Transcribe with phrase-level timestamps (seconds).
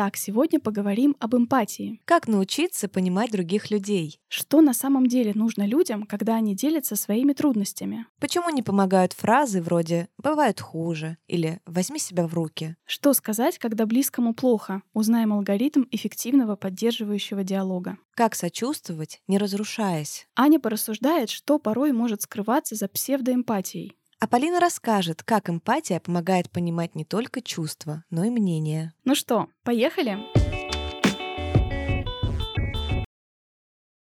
[0.00, 2.00] Итак, сегодня поговорим об эмпатии.
[2.06, 4.18] Как научиться понимать других людей?
[4.28, 8.06] Что на самом деле нужно людям, когда они делятся своими трудностями?
[8.18, 12.76] Почему не помогают фразы вроде «бывает хуже» или «возьми себя в руки»?
[12.86, 14.80] Что сказать, когда близкому плохо?
[14.94, 17.98] Узнаем алгоритм эффективного поддерживающего диалога.
[18.14, 20.26] Как сочувствовать, не разрушаясь?
[20.34, 23.99] Аня порассуждает, что порой может скрываться за псевдоэмпатией.
[24.22, 28.92] А Полина расскажет, как эмпатия помогает понимать не только чувства, но и мнения.
[29.04, 30.18] Ну что, поехали?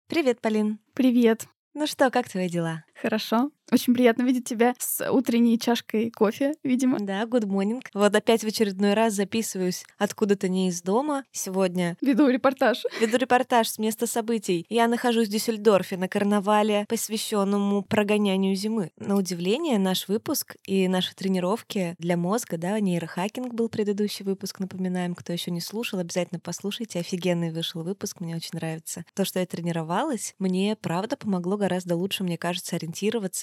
[0.07, 0.79] Привет, Полин.
[0.95, 1.47] Привет.
[1.75, 2.83] Ну что, как твои дела?
[3.01, 3.51] Хорошо.
[3.71, 6.97] Очень приятно видеть тебя с утренней чашкой кофе, видимо.
[6.99, 7.81] Да, good morning.
[7.93, 11.23] Вот опять в очередной раз записываюсь откуда-то не из дома.
[11.31, 12.83] Сегодня веду репортаж.
[12.99, 14.65] Веду репортаж с места событий.
[14.69, 18.91] Я нахожусь в Дюссельдорфе на карнавале, посвященному прогонянию зимы.
[18.97, 25.13] На удивление, наш выпуск и наши тренировки для мозга, да, нейрохакинг был предыдущий выпуск, напоминаем,
[25.13, 26.99] кто еще не слушал, обязательно послушайте.
[26.99, 29.05] Офигенный вышел выпуск, мне очень нравится.
[29.13, 32.88] То, что я тренировалась, мне правда помогло гораздо лучше, мне кажется, ориентироваться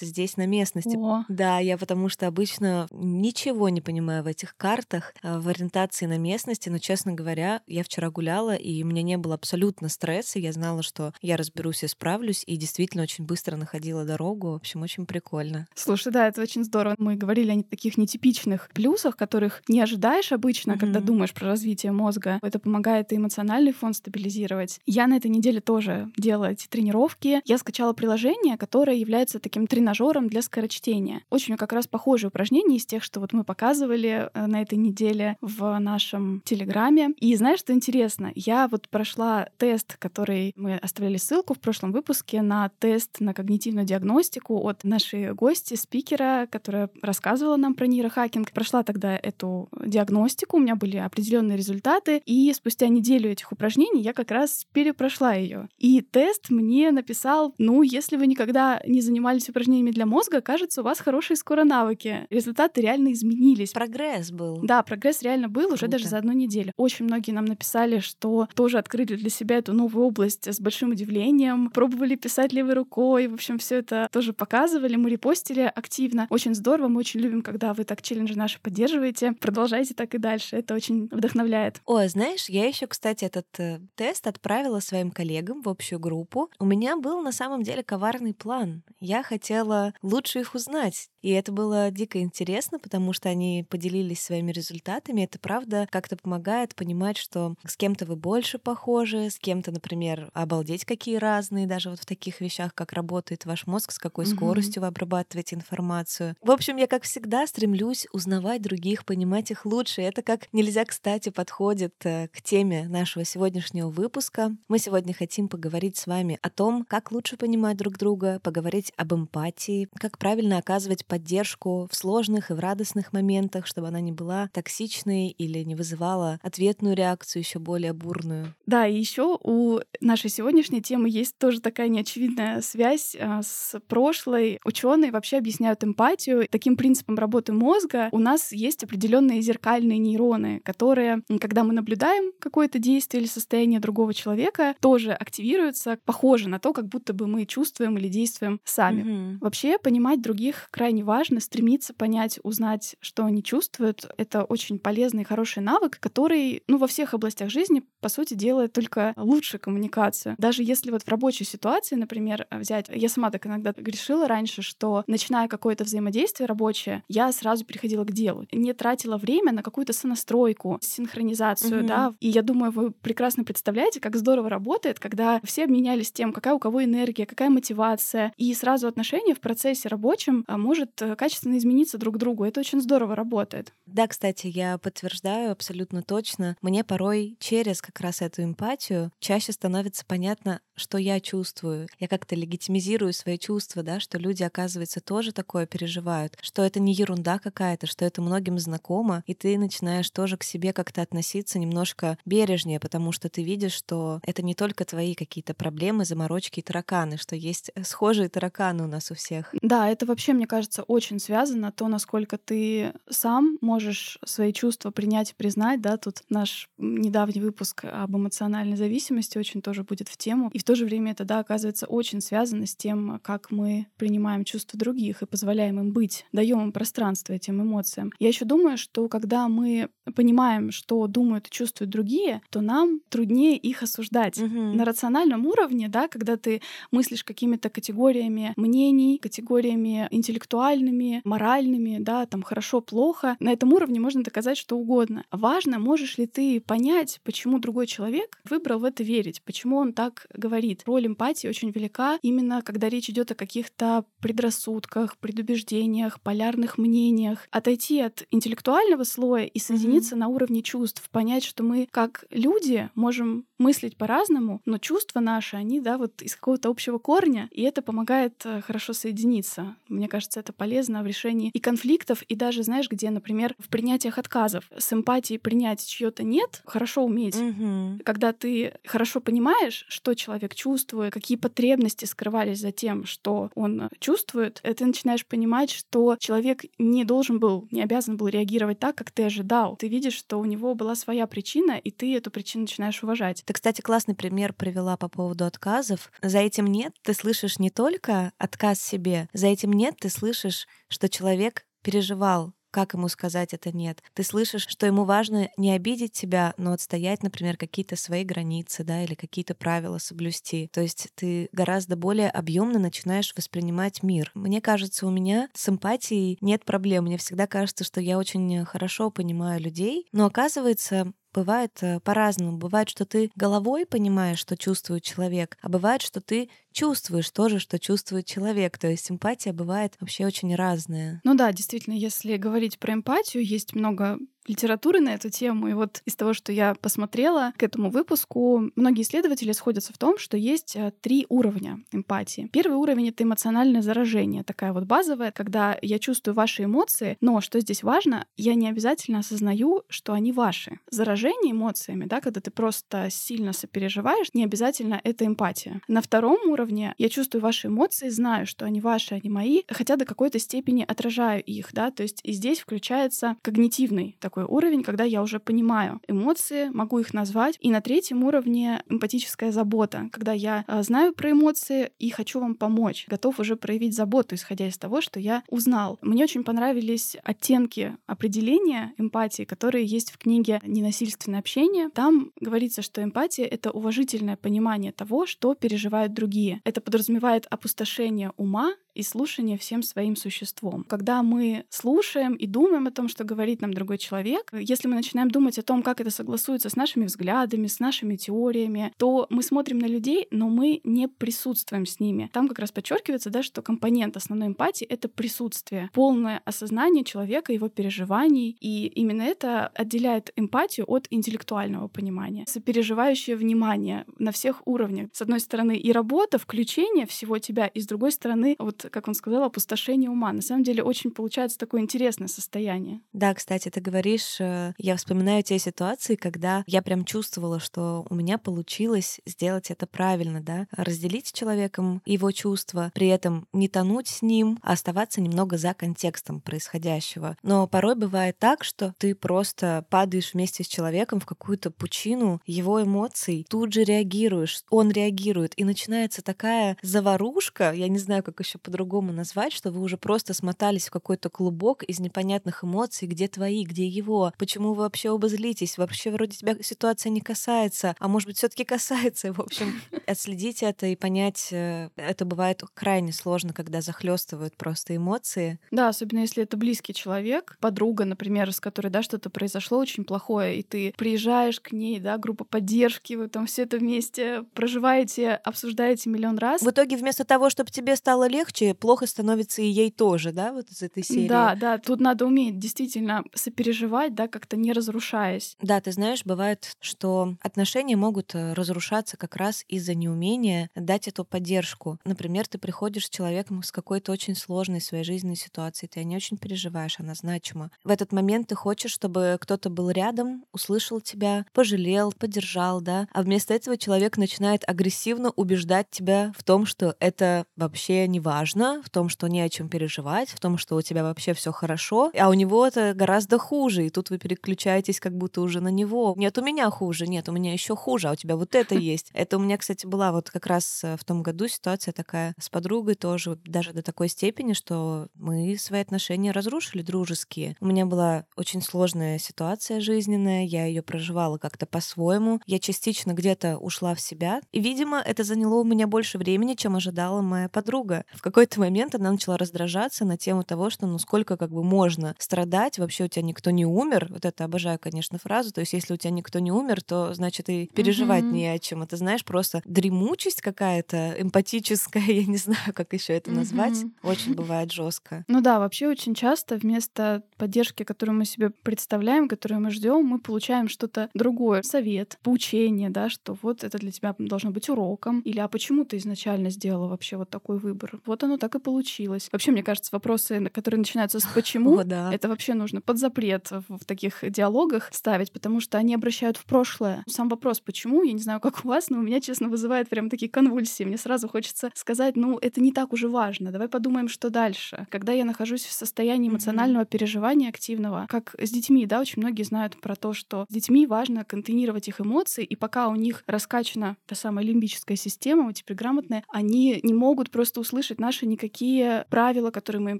[0.05, 0.95] здесь на местности.
[0.97, 1.25] О.
[1.29, 6.17] Да, я потому что обычно ничего не понимаю в этих картах, а, в ориентации на
[6.17, 10.51] местности, но, честно говоря, я вчера гуляла, и у меня не было абсолютно стресса, я
[10.51, 15.05] знала, что я разберусь и справлюсь, и действительно очень быстро находила дорогу, в общем, очень
[15.05, 15.67] прикольно.
[15.75, 16.95] Слушай, да, это очень здорово.
[16.97, 20.79] Мы говорили о таких нетипичных плюсах, которых не ожидаешь обычно, mm-hmm.
[20.79, 22.39] когда думаешь про развитие мозга.
[22.41, 24.79] Это помогает и эмоциональный фон стабилизировать.
[24.85, 27.41] Я на этой неделе тоже делала эти тренировки.
[27.45, 31.21] Я скачала приложение, которое является таким тренажером тренажером для скорочтения.
[31.29, 35.37] Очень как раз похожие упражнения из тех, что вот мы показывали э, на этой неделе
[35.41, 37.11] в нашем Телеграме.
[37.17, 38.31] И знаешь, что интересно?
[38.35, 43.85] Я вот прошла тест, который мы оставляли ссылку в прошлом выпуске на тест на когнитивную
[43.85, 48.51] диагностику от нашей гости, спикера, которая рассказывала нам про нейрохакинг.
[48.51, 54.13] Прошла тогда эту диагностику, у меня были определенные результаты, и спустя неделю этих упражнений я
[54.13, 55.69] как раз перепрошла ее.
[55.77, 60.83] И тест мне написал, ну, если вы никогда не занимались упражнениями для мозга, кажется, у
[60.83, 62.25] вас хорошие скоро навыки.
[62.29, 63.71] Результаты реально изменились.
[63.71, 64.59] Прогресс был.
[64.63, 65.75] Да, прогресс реально был Круто.
[65.75, 66.71] уже даже за одну неделю.
[66.77, 71.69] Очень многие нам написали, что тоже открыли для себя эту новую область с большим удивлением,
[71.71, 76.27] пробовали писать левой рукой, в общем, все это тоже показывали, мы репостили активно.
[76.29, 79.33] Очень здорово, мы очень любим, когда вы так челленджи наши поддерживаете.
[79.33, 81.81] Продолжайте так и дальше, это очень вдохновляет.
[81.85, 86.49] Ой, знаешь, я еще, кстати, этот э, тест отправила своим коллегам в общую группу.
[86.59, 88.83] У меня был на самом деле коварный план.
[88.99, 91.09] Я хотела лучше их узнать.
[91.21, 95.23] И это было дико интересно, потому что они поделились своими результатами.
[95.23, 100.85] Это правда как-то помогает понимать, что с кем-то вы больше похожи, с кем-то, например, обалдеть
[100.85, 104.87] какие разные, даже вот в таких вещах, как работает ваш мозг, с какой скоростью вы
[104.87, 106.35] обрабатываете информацию.
[106.41, 110.01] В общем, я, как всегда, стремлюсь узнавать других, понимать их лучше.
[110.01, 114.55] Это как нельзя, кстати, подходит э, к теме нашего сегодняшнего выпуска.
[114.69, 119.06] Мы сегодня хотим поговорить с вами о том, как лучше понимать друг друга, поговорить об
[119.13, 124.49] эмпатии, как правильно оказывать поддержку в сложных и в радостных моментах, чтобы она не была
[124.53, 128.53] токсичной или не вызывала ответную реакцию еще более бурную.
[128.65, 134.59] Да, и еще у нашей сегодняшней темы есть тоже такая неочевидная связь а, с прошлой.
[134.65, 136.47] Ученые вообще объясняют эмпатию.
[136.49, 142.79] Таким принципом работы мозга у нас есть определенные зеркальные нейроны, которые, когда мы наблюдаем какое-то
[142.79, 147.97] действие или состояние другого человека, тоже активируются похоже на то, как будто бы мы чувствуем
[147.97, 148.96] или действуем сами.
[149.01, 149.37] Mm-hmm.
[149.41, 154.05] Вообще Вообще понимать других крайне важно, стремиться понять, узнать, что они чувствуют.
[154.17, 158.71] Это очень полезный и хороший навык, который, ну, во всех областях жизни, по сути, делает
[158.71, 160.35] только лучше коммуникацию.
[160.37, 162.85] Даже если вот в рабочей ситуации, например, взять...
[162.93, 168.11] Я сама так иногда грешила раньше, что начиная какое-то взаимодействие рабочее, я сразу переходила к
[168.11, 168.45] делу.
[168.51, 171.87] Не тратила время на какую-то сонастройку, синхронизацию, mm-hmm.
[171.87, 172.13] да.
[172.19, 176.59] И я думаю, вы прекрасно представляете, как здорово работает, когда все обменялись тем, какая у
[176.59, 181.97] кого энергия, какая мотивация, и сразу отношения в процессе рабочем а, может э, качественно измениться
[181.97, 182.43] друг другу.
[182.43, 183.73] Это очень здорово работает.
[183.85, 186.55] Да, кстати, я подтверждаю абсолютно точно.
[186.61, 191.87] Мне порой через как раз эту эмпатию чаще становится понятно, что я чувствую.
[191.99, 196.93] Я как-то легитимизирую свои чувства, да, что люди, оказывается, тоже такое переживают, что это не
[196.93, 202.17] ерунда какая-то, что это многим знакомо, и ты начинаешь тоже к себе как-то относиться немножко
[202.25, 207.17] бережнее, потому что ты видишь, что это не только твои какие-то проблемы, заморочки и тараканы,
[207.17, 209.53] что есть э, схожие тараканы вулканы у нас у всех.
[209.61, 215.31] Да, это вообще, мне кажется, очень связано то, насколько ты сам можешь свои чувства принять
[215.31, 220.49] и признать, да, тут наш недавний выпуск об эмоциональной зависимости очень тоже будет в тему.
[220.53, 224.43] И в то же время это, да, оказывается очень связано с тем, как мы принимаем
[224.43, 228.11] чувства других и позволяем им быть, даем им пространство этим эмоциям.
[228.19, 233.57] Я еще думаю, что когда мы понимаем, что думают и чувствуют другие, то нам труднее
[233.57, 234.37] их осуждать.
[234.37, 234.73] Угу.
[234.73, 236.61] На рациональном уровне, да, когда ты
[236.91, 244.57] мыслишь какими-то категориями мнений, категориями интеллектуальными, моральными, да, там хорошо-плохо, на этом уровне можно доказать
[244.57, 245.23] что угодно.
[245.31, 250.27] Важно, можешь ли ты понять, почему другой человек выбрал в это верить, почему он так
[250.33, 250.83] говорит.
[250.85, 257.47] Роль эмпатии очень велика именно когда речь идет о каких-то предрассудках, предубеждениях, полярных мнениях.
[257.51, 260.19] Отойти от интеллектуального слоя и соединиться mm-hmm.
[260.19, 265.79] на уровне чувств, понять, что мы как люди можем мыслить по-разному, но чувства наши, они,
[265.79, 269.75] да, вот из какого-то общего корня, и это помогает хорошо соединиться.
[269.87, 274.17] Мне кажется, это полезно в решении и конфликтов, и даже, знаешь, где, например, в принятиях
[274.17, 274.69] отказов.
[274.77, 277.35] С эмпатией принять чье-то нет, хорошо уметь.
[277.35, 278.01] Угу.
[278.03, 284.61] Когда ты хорошо понимаешь, что человек чувствует, какие потребности скрывались за тем, что он чувствует,
[284.63, 289.23] ты начинаешь понимать, что человек не должен был, не обязан был реагировать так, как ты
[289.23, 289.75] ожидал.
[289.77, 293.43] Ты видишь, что у него была своя причина, и ты эту причину начинаешь уважать.
[293.45, 296.11] Ты, кстати, классный пример привела по поводу отказов.
[296.21, 301.09] За этим нет ты слышишь не только отказ себе, за этим нет ты слышишь, что
[301.09, 304.03] человек переживал как ему сказать это нет.
[304.13, 309.03] Ты слышишь, что ему важно не обидеть тебя, но отстоять, например, какие-то свои границы, да,
[309.03, 310.69] или какие-то правила соблюсти.
[310.71, 314.31] То есть ты гораздо более объемно начинаешь воспринимать мир.
[314.35, 317.05] Мне кажется, у меня с эмпатией нет проблем.
[317.05, 322.57] Мне всегда кажется, что я очень хорошо понимаю людей, но оказывается, бывает э, по-разному.
[322.57, 327.77] Бывает, что ты головой понимаешь, что чувствует человек, а бывает, что ты чувствуешь тоже, что
[327.77, 328.79] чувствует человек.
[328.79, 331.21] То есть симпатия бывает вообще очень разная.
[331.23, 335.67] Ну да, действительно, если говорить про эмпатию, есть много литературы на эту тему.
[335.67, 340.17] И вот из того, что я посмотрела к этому выпуску, многие исследователи сходятся в том,
[340.17, 342.49] что есть э, три уровня эмпатии.
[342.51, 347.59] Первый уровень— это эмоциональное заражение, такая вот базовая, когда я чувствую ваши эмоции, но, что
[347.59, 350.79] здесь важно, я не обязательно осознаю, что они ваши.
[350.89, 355.81] Заражение эмоциями, да, когда ты просто сильно сопереживаешь, не обязательно это эмпатия.
[355.87, 360.05] На втором уровне я чувствую ваши эмоции, знаю, что они ваши, они мои, хотя до
[360.05, 365.03] какой-то степени отражаю их, да, то есть и здесь включается когнитивный такой такой уровень, когда
[365.03, 367.57] я уже понимаю эмоции, могу их назвать.
[367.59, 372.53] И на третьем уровне эмпатическая забота, когда я э, знаю про эмоции и хочу вам
[372.53, 375.97] помочь, готов уже проявить заботу, исходя из того, что я узнал.
[376.03, 381.89] Мне очень понравились оттенки определения эмпатии, которые есть в книге «Ненасильственное общение».
[381.89, 386.61] Там говорится, что эмпатия— это уважительное понимание того, что переживают другие.
[386.63, 390.83] Это подразумевает опустошение ума и слушание всем своим существом.
[390.83, 395.29] Когда мы слушаем и думаем о том, что говорит нам другой человек, если мы начинаем
[395.29, 399.77] думать о том, как это согласуется с нашими взглядами, с нашими теориями, то мы смотрим
[399.77, 402.29] на людей, но мы не присутствуем с ними.
[402.33, 407.69] Там как раз подчеркивается, да, что компонент основной эмпатии— это присутствие, полное осознание человека, его
[407.69, 412.45] переживаний, и именно это отделяет эмпатию от интеллектуального понимания.
[412.47, 415.09] Сопереживающее внимание на всех уровнях.
[415.13, 419.13] С одной стороны, и работа, включение всего тебя, и с другой стороны, вот как он
[419.13, 420.31] сказал, опустошение ума.
[420.33, 423.01] На самом деле очень получается такое интересное состояние.
[423.13, 428.15] Да, кстати, ты говоришь, э, я вспоминаю те ситуации, когда я прям чувствовала, что у
[428.15, 434.07] меня получилось сделать это правильно, да, разделить с человеком его чувства, при этом не тонуть
[434.07, 437.37] с ним, а оставаться немного за контекстом происходящего.
[437.43, 442.81] Но порой бывает так, что ты просто падаешь вместе с человеком в какую-то пучину его
[442.81, 448.57] эмоций, тут же реагируешь, он реагирует, и начинается такая заварушка, я не знаю, как еще
[448.57, 453.27] по по-другому назвать, что вы уже просто смотались в какой-то клубок из непонятных эмоций, где
[453.27, 458.07] твои, где его, почему вы вообще оба злитесь, вообще вроде тебя ситуация не касается, а
[458.07, 459.33] может быть все таки касается.
[459.33, 465.59] В общем, отследить это и понять, э, это бывает крайне сложно, когда захлестывают просто эмоции.
[465.71, 470.59] Да, особенно если это близкий человек, подруга, например, с которой, да, что-то произошло очень плохое,
[470.59, 476.11] и ты приезжаешь к ней, да, группа поддержки, вы там все это вместе проживаете, обсуждаете
[476.11, 476.61] миллион раз.
[476.61, 480.69] В итоге вместо того, чтобы тебе стало легче, плохо становится и ей тоже, да, вот
[480.69, 481.27] из этой серии.
[481.27, 485.55] Да, да, тут надо уметь действительно сопереживать, да, как-то не разрушаясь.
[485.61, 491.25] Да, ты знаешь, бывает, что отношения могут э, разрушаться как раз из-за неумения дать эту
[491.25, 491.99] поддержку.
[492.05, 496.37] Например, ты приходишь с человеком с какой-то очень сложной своей жизненной ситуацией, ты не очень
[496.37, 497.71] переживаешь, она значима.
[497.83, 503.21] В этот момент ты хочешь, чтобы кто-то был рядом, услышал тебя, пожалел, поддержал, да, а
[503.21, 508.81] вместо этого человек начинает агрессивно убеждать тебя в том, что это вообще не важно, важно,
[508.81, 512.11] в том, что не о чем переживать, в том, что у тебя вообще все хорошо,
[512.17, 516.13] а у него это гораздо хуже, и тут вы переключаетесь как будто уже на него.
[516.15, 519.09] Нет, у меня хуже, нет, у меня еще хуже, а у тебя вот это есть.
[519.13, 522.49] Это у меня, кстати, была вот как раз э, в том году ситуация такая с
[522.49, 527.57] подругой тоже, даже до такой степени, что мы свои отношения разрушили дружеские.
[527.59, 532.39] У меня была очень сложная ситуация жизненная, я ее проживала как-то по-своему.
[532.45, 534.39] Я частично где-то ушла в себя.
[534.53, 538.05] И, видимо, это заняло у меня больше времени, чем ожидала моя подруга.
[538.13, 542.13] В какой-то момент она начала раздражаться на тему того, что ну сколько как бы можно
[542.19, 544.09] страдать, вообще у тебя никто не умер.
[544.11, 545.51] Вот это обожаю, конечно, фразу.
[545.51, 548.31] То есть если у тебя никто не умер, то значит и переживать mm-hmm.
[548.31, 548.83] не о чем.
[548.83, 553.73] Это знаешь, просто дремучесть какая-то, эмпатическая, я не знаю, как еще это назвать.
[553.73, 553.91] Mm-hmm.
[554.03, 555.25] Очень бывает жестко.
[555.27, 560.19] Ну да, вообще очень часто вместо поддержки, которую мы себе представляем, которую мы ждем, мы
[560.19, 561.63] получаем что-то другое.
[561.63, 565.21] Совет, поучение, да, что вот это для тебя должно быть уроком.
[565.21, 567.99] Или а почему ты изначально сделала вообще вот такой выбор?
[568.05, 569.29] Вот оно так и получилось.
[569.31, 574.23] Вообще, мне кажется, вопросы, которые начинаются с почему, это вообще нужно под запрет в таких
[574.29, 577.03] диалогах ставить, потому что они обращают в прошлое.
[577.07, 580.09] Сам вопрос почему, я не знаю, как у вас, но у меня, честно, вызывает прям
[580.09, 580.83] такие конвульсии.
[580.83, 583.51] Мне сразу хочется сказать, ну, это не так уже важно.
[583.51, 584.87] Давай подумаем, что дальше.
[584.89, 589.79] Когда я нахожусь в состоянии эмоционального переживания активного, как с детьми, да, очень многие знают
[589.79, 594.15] про то, что с детьми важно контейнировать их эмоции, и пока у них раскачана та
[594.15, 599.81] самая лимбическая система, вот теперь грамотная, они не могут просто услышать наши никакие правила, которые
[599.81, 599.99] мы им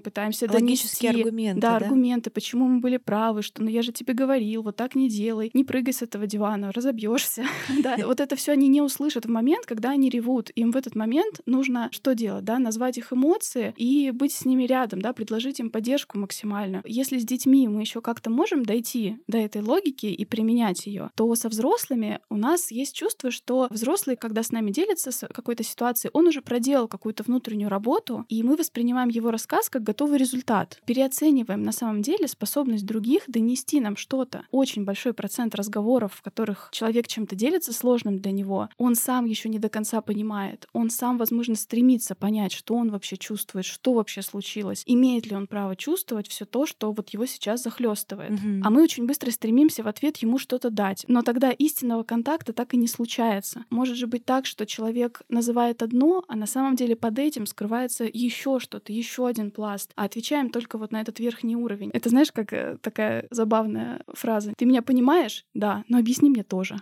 [0.00, 1.22] пытаемся Логические донести.
[1.22, 4.76] аргументы, да, да, аргументы, почему мы были правы, что ну я же тебе говорил, вот
[4.76, 7.44] так не делай, не прыгай с этого дивана, разобьешься.
[7.82, 10.50] да, вот это все они не услышат в момент, когда они ревут.
[10.54, 14.64] Им в этот момент нужно что делать, да, назвать их эмоции и быть с ними
[14.64, 16.82] рядом, да, предложить им поддержку максимально.
[16.84, 21.34] Если с детьми мы еще как-то можем дойти до этой логики и применять ее, то
[21.34, 26.10] со взрослыми у нас есть чувство, что взрослый, когда с нами делится с какой-то ситуацией,
[26.14, 30.80] он уже проделал какую-то внутреннюю работу, и мы воспринимаем его рассказ как готовый результат.
[30.86, 34.42] Переоцениваем на самом деле способность других донести нам что-то.
[34.50, 39.48] Очень большой процент разговоров, в которых человек чем-то делится сложным для него, он сам еще
[39.48, 40.66] не до конца понимает.
[40.72, 45.46] Он сам, возможно, стремится понять, что он вообще чувствует, что вообще случилось, имеет ли он
[45.46, 48.32] право чувствовать все то, что вот его сейчас захлестывает.
[48.32, 48.60] Mm-hmm.
[48.64, 51.04] А мы очень быстро стремимся в ответ ему что-то дать.
[51.08, 53.64] Но тогда истинного контакта так и не случается.
[53.70, 57.97] Может же быть так, что человек называет одно, а на самом деле под этим скрывается
[58.04, 61.90] еще что-то, еще один пласт, а отвечаем только вот на этот верхний уровень.
[61.92, 64.52] Это знаешь, как э, такая забавная фраза.
[64.56, 65.44] Ты меня понимаешь?
[65.54, 66.76] Да, но объясни мне тоже.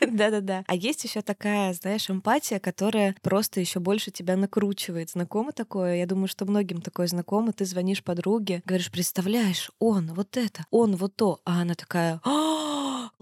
[0.00, 0.64] Да-да-да.
[0.66, 5.10] А есть еще такая, знаешь, эмпатия, которая просто еще больше тебя накручивает.
[5.10, 5.96] Знакомо такое?
[5.96, 7.52] Я думаю, что многим такое знакомо.
[7.52, 11.40] Ты звонишь подруге, говоришь, представляешь, он вот это, он вот то.
[11.44, 12.20] А она такая,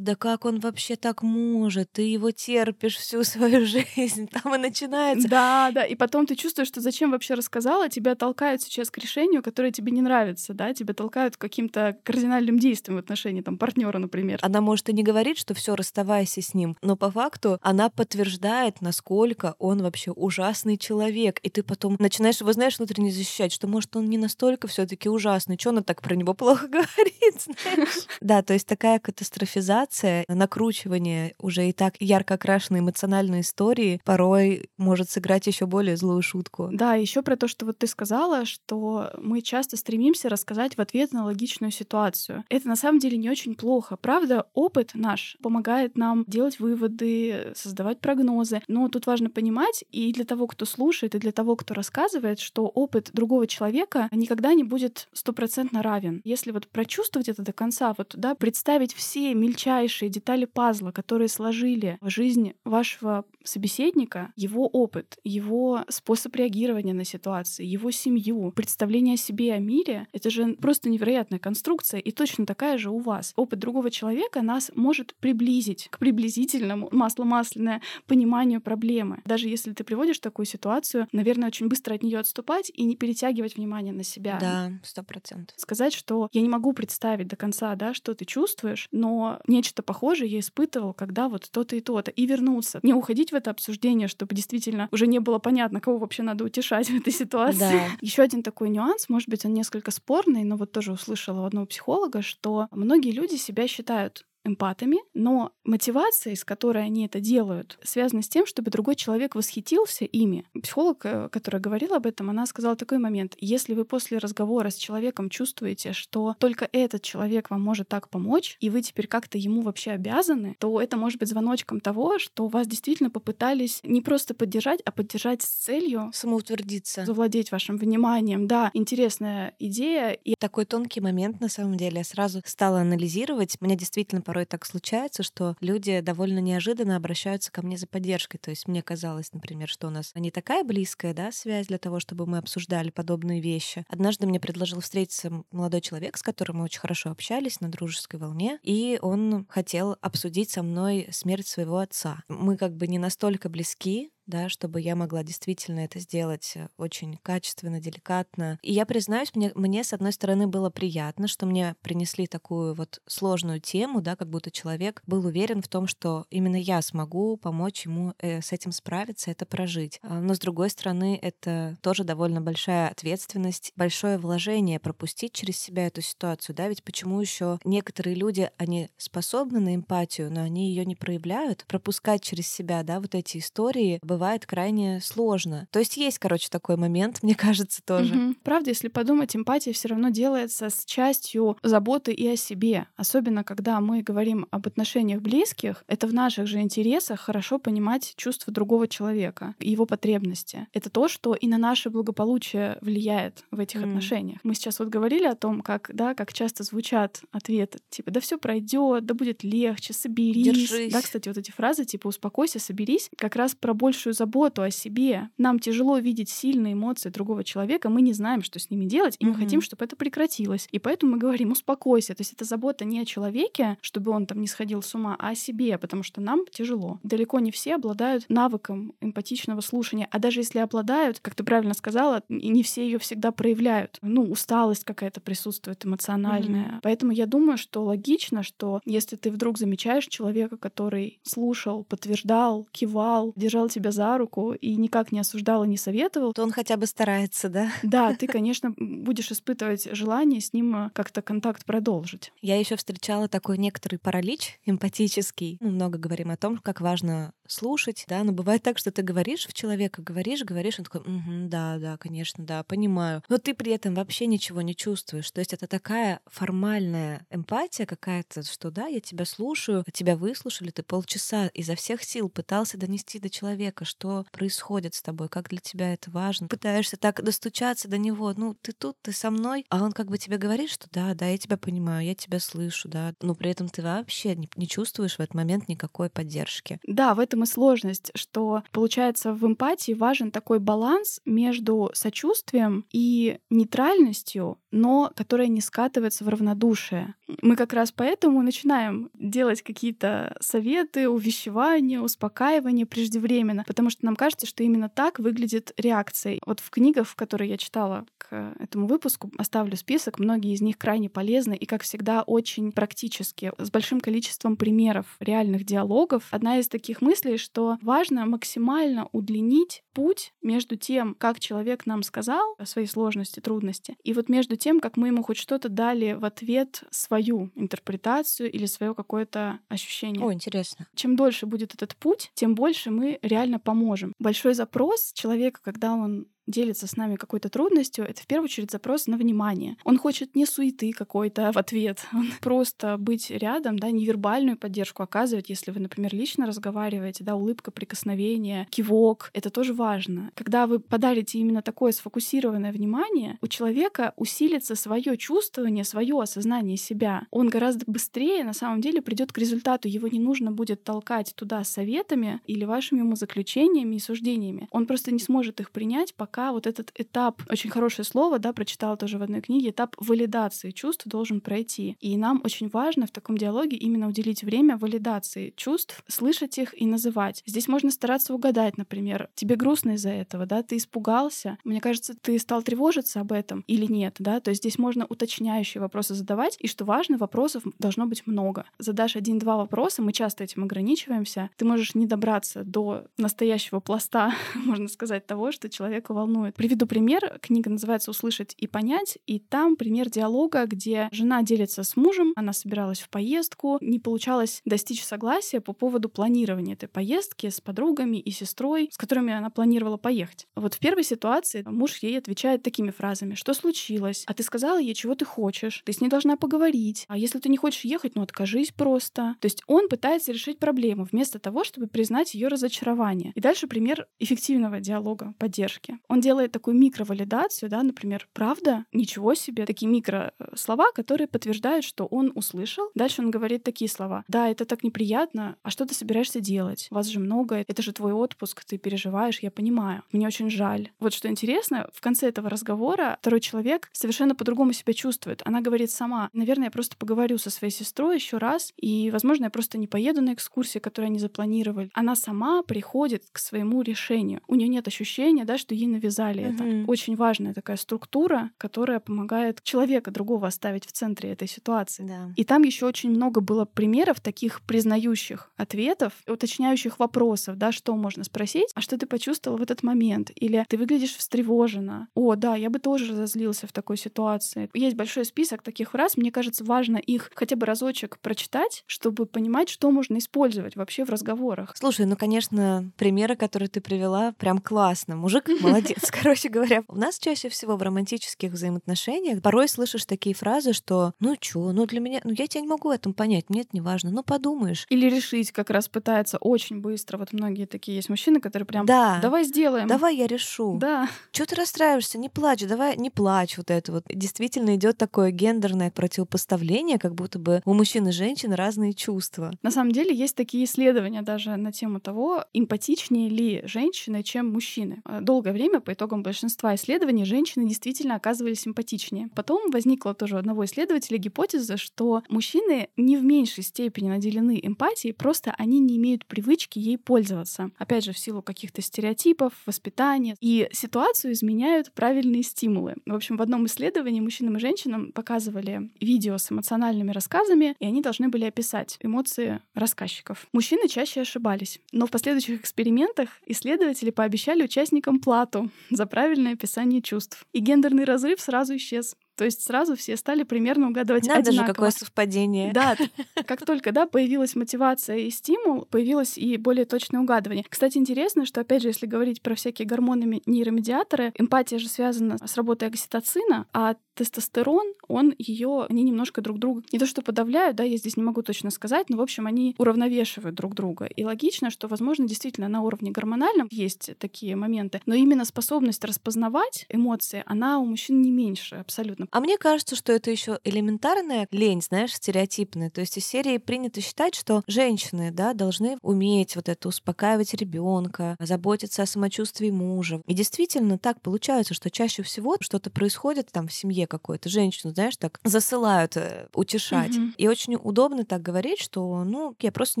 [0.00, 1.92] да как он вообще так может?
[1.92, 4.26] Ты его терпишь всю свою жизнь.
[4.28, 5.28] Там и начинается.
[5.28, 5.84] Да, да.
[5.84, 9.92] И потом ты чувствуешь, что зачем вообще рассказала, тебя толкают сейчас к решению, которое тебе
[9.92, 14.38] не нравится, да, тебя толкают к каким-то кардинальным действиям в отношении там партнера, например.
[14.42, 18.80] Она может и не говорить, что все, расставайся с ним, но по факту она подтверждает,
[18.80, 21.38] насколько он вообще ужасный человек.
[21.42, 25.58] И ты потом начинаешь его, знаешь, внутренне защищать, что может он не настолько все-таки ужасный,
[25.58, 28.06] что она так про него плохо говорит, знаешь?
[28.20, 34.70] Да, то есть такая катастрофизация романтизация, накручивание уже и так ярко окрашенной эмоциональной истории порой
[34.78, 36.68] может сыграть еще более злую шутку.
[36.72, 41.12] Да, еще про то, что вот ты сказала, что мы часто стремимся рассказать в ответ
[41.12, 42.44] на логичную ситуацию.
[42.48, 43.96] Это на самом деле не очень плохо.
[43.96, 48.62] Правда, опыт наш помогает нам делать выводы, создавать прогнозы.
[48.68, 52.66] Но тут важно понимать и для того, кто слушает, и для того, кто рассказывает, что
[52.66, 56.20] опыт другого человека никогда не будет стопроцентно равен.
[56.24, 61.28] Если вот прочувствовать это до конца, вот да, представить все мельчайшие мельчайшие детали пазла, которые
[61.28, 69.18] сложили жизнь вашего собеседника, его опыт, его способ реагирования на ситуации, его семью, представление о
[69.18, 73.32] себе и о мире, это же просто невероятная конструкция, и точно такая же у вас.
[73.36, 79.22] Опыт другого человека нас может приблизить к приблизительному масло-масляное пониманию проблемы.
[79.24, 83.56] Даже если ты приводишь такую ситуацию, наверное, очень быстро от нее отступать и не перетягивать
[83.56, 84.38] внимание на себя.
[84.40, 85.54] Да, сто процентов.
[85.58, 90.30] Сказать, что я не могу представить до конца, да, что ты чувствуешь, но нечто похожее
[90.30, 92.80] я испытывал, когда вот то-то и то-то, и вернуться.
[92.82, 96.88] Не уходить в это обсуждение, чтобы действительно уже не было понятно, кого вообще надо утешать
[96.88, 97.58] в этой ситуации.
[97.58, 97.82] Да.
[98.00, 101.66] Еще один такой нюанс, может быть, он несколько спорный, но вот тоже услышала у одного
[101.66, 108.22] психолога, что многие люди себя считают эмпатами, но мотивация, с которой они это делают, связана
[108.22, 110.44] с тем, чтобы другой человек восхитился ими.
[110.60, 113.34] Психолог, э, которая говорила об этом, она сказала такой момент.
[113.38, 118.56] Если вы после разговора с человеком чувствуете, что только этот человек вам может так помочь,
[118.60, 122.66] и вы теперь как-то ему вообще обязаны, то это может быть звоночком того, что вас
[122.66, 128.46] действительно попытались не просто поддержать, а поддержать с целью самоутвердиться, завладеть вашим вниманием.
[128.46, 130.12] Да, интересная идея.
[130.12, 133.56] И такой тонкий момент, на самом деле, я сразу стала анализировать.
[133.60, 138.38] Мне действительно порой так случается, что люди довольно неожиданно обращаются ко мне за поддержкой.
[138.38, 142.00] То есть мне казалось, например, что у нас не такая близкая да, связь для того,
[142.00, 143.84] чтобы мы обсуждали подобные вещи.
[143.90, 148.58] Однажды мне предложил встретиться молодой человек, с которым мы очень хорошо общались на дружеской волне,
[148.62, 152.22] и он хотел обсудить со мной смерть своего отца.
[152.28, 157.18] Мы как бы не настолько близки, да, чтобы я могла действительно это сделать э, очень
[157.22, 158.58] качественно, деликатно.
[158.62, 163.00] И я признаюсь, мне, мне с одной стороны было приятно, что мне принесли такую вот
[163.06, 167.86] сложную тему, да, как будто человек был уверен в том, что именно я смогу помочь
[167.86, 169.98] ему э, с этим справиться, это прожить.
[170.02, 175.86] А, но с другой стороны, это тоже довольно большая ответственность, большое вложение пропустить через себя
[175.86, 180.84] эту ситуацию, да, ведь почему еще некоторые люди, они способны на эмпатию, но они ее
[180.84, 185.66] не проявляют, пропускать через себя, да, вот эти истории, бывает крайне сложно.
[185.70, 188.14] То есть есть, короче, такой момент, мне кажется, тоже.
[188.14, 188.34] Угу.
[188.42, 192.86] Правда, если подумать, эмпатия все равно делается с частью заботы и о себе.
[192.96, 198.52] Особенно, когда мы говорим об отношениях близких, это в наших же интересах хорошо понимать чувства
[198.52, 200.66] другого человека, его потребности.
[200.74, 203.84] Это то, что и на наше благополучие влияет в этих mm.
[203.84, 204.40] отношениях.
[204.42, 208.38] Мы сейчас вот говорили о том, как, да, как часто звучат ответы, типа, да все
[208.38, 210.44] пройдет, да будет легче, соберись.
[210.44, 210.92] Держись.
[210.92, 214.70] Да, кстати, вот эти фразы, типа, успокойся, соберись, как раз про больше большую заботу о
[214.70, 215.28] себе.
[215.38, 219.24] Нам тяжело видеть сильные эмоции другого человека, мы не знаем, что с ними делать, и
[219.24, 219.36] мы mm-hmm.
[219.36, 220.68] хотим, чтобы это прекратилось.
[220.72, 222.14] И поэтому мы говорим, успокойся.
[222.14, 225.30] То есть это забота не о человеке, чтобы он там не сходил с ума, а
[225.30, 226.98] о себе, потому что нам тяжело.
[227.04, 232.22] Далеко не все обладают навыком эмпатичного слушания, а даже если обладают, как ты правильно сказала,
[232.28, 233.98] не все ее всегда проявляют.
[234.02, 236.64] Ну, усталость какая-то присутствует эмоциональная.
[236.64, 236.80] Mm-hmm.
[236.82, 243.32] Поэтому я думаю, что логично, что если ты вдруг замечаешь человека, который слушал, подтверждал, кивал,
[243.36, 246.86] держал тебя за руку и никак не осуждал и не советовал, то он хотя бы
[246.86, 247.70] старается, да?
[247.82, 252.32] Да, ты, конечно, будешь испытывать желание с ним э, как-то контакт продолжить.
[252.40, 255.58] Я еще встречала такой некоторый паралич эмпатический.
[255.60, 259.46] Мы много говорим о том, как важно слушать, да, но бывает так, что ты говоришь
[259.46, 263.22] в человека, говоришь, говоришь, он такой, угу, да, да, конечно, да, понимаю.
[263.28, 265.30] Но ты при этом вообще ничего не чувствуешь.
[265.30, 270.82] То есть это такая формальная эмпатия какая-то, что да, я тебя слушаю, тебя выслушали, ты
[270.82, 275.94] полчаса изо всех сил пытался донести до человека, что происходит с тобой, как для тебя
[275.94, 276.48] это важно.
[276.48, 280.18] Пытаешься так достучаться до него, ну, ты тут, ты со мной, а он как бы
[280.18, 283.68] тебе говорит, что да, да, я тебя понимаю, я тебя слышу, да, но при этом
[283.68, 286.78] ты вообще не, не чувствуешь в этот момент никакой поддержки.
[286.86, 293.38] Да, в этом и сложность, что получается в эмпатии важен такой баланс между сочувствием и
[293.50, 297.14] нейтральностью, но которая не скатывается в равнодушие.
[297.42, 304.46] Мы как раз поэтому начинаем делать какие-то советы, увещевания, успокаивания преждевременно, потому что нам кажется,
[304.46, 306.38] что именно так выглядит реакция.
[306.44, 311.08] Вот в книгах, которые я читала к этому выпуску, оставлю список, многие из них крайне
[311.08, 316.28] полезны и, как всегда, очень практически, с большим количеством примеров реальных диалогов.
[316.30, 322.54] Одна из таких мыслей что важно максимально удлинить путь между тем, как человек нам сказал
[322.58, 326.26] о своей сложности, трудности, и вот между тем, как мы ему хоть что-то дали в
[326.26, 330.22] ответ свою интерпретацию или свое какое-то ощущение.
[330.22, 330.86] О, интересно.
[330.94, 334.12] Чем дольше будет этот путь, тем больше мы реально поможем.
[334.18, 339.08] Большой запрос человека, когда он делится с нами какой-то трудностью, это в первую очередь запрос
[339.08, 339.76] на внимание.
[339.82, 345.50] Он хочет не суеты какой-то в ответ, он просто быть рядом, да, невербальную поддержку оказывать,
[345.50, 350.30] если вы, например, лично разговариваете, да, улыбка, прикосновение, кивок, это тоже важно.
[350.34, 357.26] Когда вы подарите именно такое сфокусированное внимание, у человека усилится свое чувствование, свое осознание себя.
[357.30, 359.88] Он гораздо быстрее на самом деле придет к результату.
[359.88, 364.68] Его не нужно будет толкать туда советами или вашими умозаключениями и суждениями.
[364.70, 368.52] Он просто не сможет их принять, пока пока вот этот этап, очень хорошее слово, да,
[368.52, 371.96] прочитала тоже в одной книге, этап валидации чувств должен пройти.
[372.00, 376.86] И нам очень важно в таком диалоге именно уделить время валидации чувств, слышать их и
[376.86, 377.42] называть.
[377.46, 382.38] Здесь можно стараться угадать, например, тебе грустно из-за этого, да, ты испугался, мне кажется, ты
[382.38, 386.66] стал тревожиться об этом или нет, да, то есть здесь можно уточняющие вопросы задавать, и
[386.66, 388.64] что важно, вопросов должно быть много.
[388.78, 394.88] Задашь один-два вопроса, мы часто этим ограничиваемся, ты можешь не добраться до настоящего пласта, можно
[394.88, 396.21] сказать, того, что человеку волнует.
[396.56, 397.38] Приведу пример.
[397.40, 402.52] Книга называется «Услышать и понять», и там пример диалога, где жена делится с мужем, она
[402.52, 408.30] собиралась в поездку, не получалось достичь согласия по поводу планирования этой поездки с подругами и
[408.30, 410.46] сестрой, с которыми она планировала поехать.
[410.54, 413.34] Вот в первой ситуации муж ей отвечает такими фразами.
[413.34, 414.24] Что случилось?
[414.26, 415.82] А ты сказала ей, чего ты хочешь?
[415.84, 417.04] Ты с ней должна поговорить.
[417.08, 419.36] А если ты не хочешь ехать, ну откажись просто.
[419.40, 423.32] То есть он пытается решить проблему вместо того, чтобы признать ее разочарование.
[423.34, 425.98] И дальше пример эффективного диалога, поддержки.
[426.12, 431.86] Он делает такую микровалидацию, да, например, правда, ничего себе, такие микро э, слова, которые подтверждают,
[431.86, 432.90] что он услышал.
[432.94, 434.22] Дальше он говорит такие слова.
[434.28, 436.88] Да, это так неприятно, а что ты собираешься делать?
[436.90, 440.02] Вас же много, это же твой отпуск, ты переживаешь, я понимаю.
[440.12, 440.90] Мне очень жаль.
[441.00, 445.40] Вот что интересно, в конце этого разговора второй человек совершенно по-другому себя чувствует.
[445.46, 449.50] Она говорит сама, наверное, я просто поговорю со своей сестрой еще раз, и, возможно, я
[449.50, 451.88] просто не поеду на экскурсии, которую они запланировали.
[451.94, 454.42] Она сама приходит к своему решению.
[454.46, 456.82] У нее нет ощущения, да, что ей навязали mm-hmm.
[456.82, 456.90] это.
[456.90, 462.04] Очень важная такая структура, которая помогает человека другого оставить в центре этой ситуации.
[462.04, 462.32] Да.
[462.36, 468.24] И там еще очень много было примеров таких признающих ответов, уточняющих вопросов, да, что можно
[468.24, 470.30] спросить, а что ты почувствовал в этот момент?
[470.34, 472.08] Или ты выглядишь встревоженно.
[472.14, 474.68] О, да, я бы тоже разозлился в такой ситуации.
[474.74, 476.16] Есть большой список таких фраз.
[476.16, 481.10] Мне кажется, важно их хотя бы разочек прочитать, чтобы понимать, что можно использовать вообще в
[481.10, 481.74] разговорах.
[481.76, 485.16] Слушай, ну, конечно, примеры, которые ты привела, прям классно.
[485.16, 486.84] Мужик молодец, короче говоря.
[486.88, 491.86] У нас чаще всего в романтических взаимоотношениях порой слышишь такие фразы, что «ну чё, ну
[491.86, 494.22] для меня, ну я тебя не могу в этом понять, мне это не важно, ну
[494.22, 494.86] подумаешь».
[494.88, 497.18] Или решить как раз пытается очень быстро.
[497.18, 499.18] Вот многие такие есть мужчины, которые прям да.
[499.20, 499.86] «давай сделаем».
[499.86, 500.78] «Давай я решу».
[500.78, 501.08] Да.
[501.32, 502.18] Чё ты расстраиваешься?
[502.18, 503.56] Не плачь, давай не плачь.
[503.56, 504.04] Вот это вот.
[504.08, 509.52] Действительно идет такое гендерное противопоставление, как будто бы у мужчин и женщин разные чувства.
[509.62, 515.02] На самом деле есть такие исследования даже на тему того, эмпатичнее ли женщины, чем мужчины.
[515.20, 519.28] Долгое время по итогам большинства исследований женщины действительно оказывались симпатичнее.
[519.34, 525.14] Потом возникла тоже у одного исследователя гипотеза, что мужчины не в меньшей степени наделены эмпатией,
[525.14, 527.70] просто они не имеют привычки ей пользоваться.
[527.78, 530.36] Опять же, в силу каких-то стереотипов, воспитания.
[530.40, 532.94] И ситуацию изменяют правильные стимулы.
[533.06, 538.00] В общем, в одном исследовании мужчинам и женщинам показывали видео с эмоциональными рассказами, и они
[538.02, 540.46] должны были описать эмоции рассказчиков.
[540.52, 541.80] Мужчины чаще ошибались.
[541.92, 547.46] Но в последующих экспериментах исследователи пообещали участникам плату за правильное описание чувств.
[547.52, 549.16] И гендерный разрыв сразу исчез.
[549.36, 551.66] То есть сразу все стали примерно угадывать Надо одинаково.
[551.66, 552.72] же, какое совпадение.
[552.72, 552.96] Да,
[553.46, 557.64] как только да, появилась мотивация и стимул, появилось и более точное угадывание.
[557.68, 562.56] Кстати, интересно, что, опять же, если говорить про всякие гормоны нейромедиаторы, эмпатия же связана с
[562.56, 567.84] работой окситоцина, а тестостерон, он ее, они немножко друг друга не то что подавляют, да,
[567.84, 571.06] я здесь не могу точно сказать, но, в общем, они уравновешивают друг друга.
[571.06, 576.86] И логично, что, возможно, действительно на уровне гормональном есть такие моменты, но именно способность распознавать
[576.88, 579.38] эмоции, она у мужчин не меньше абсолютно абсолютно.
[579.38, 582.90] А мне кажется, что это еще элементарная лень, знаешь, стереотипная.
[582.90, 588.36] То есть из серии принято считать, что женщины, да, должны уметь вот это успокаивать ребенка,
[588.40, 590.20] заботиться о самочувствии мужа.
[590.26, 595.16] И действительно так получается, что чаще всего что-то происходит там в семье какой-то, женщину, знаешь,
[595.16, 597.12] так засылают э, утешать.
[597.12, 597.34] Mm-hmm.
[597.36, 600.00] И очень удобно так говорить, что, ну, я просто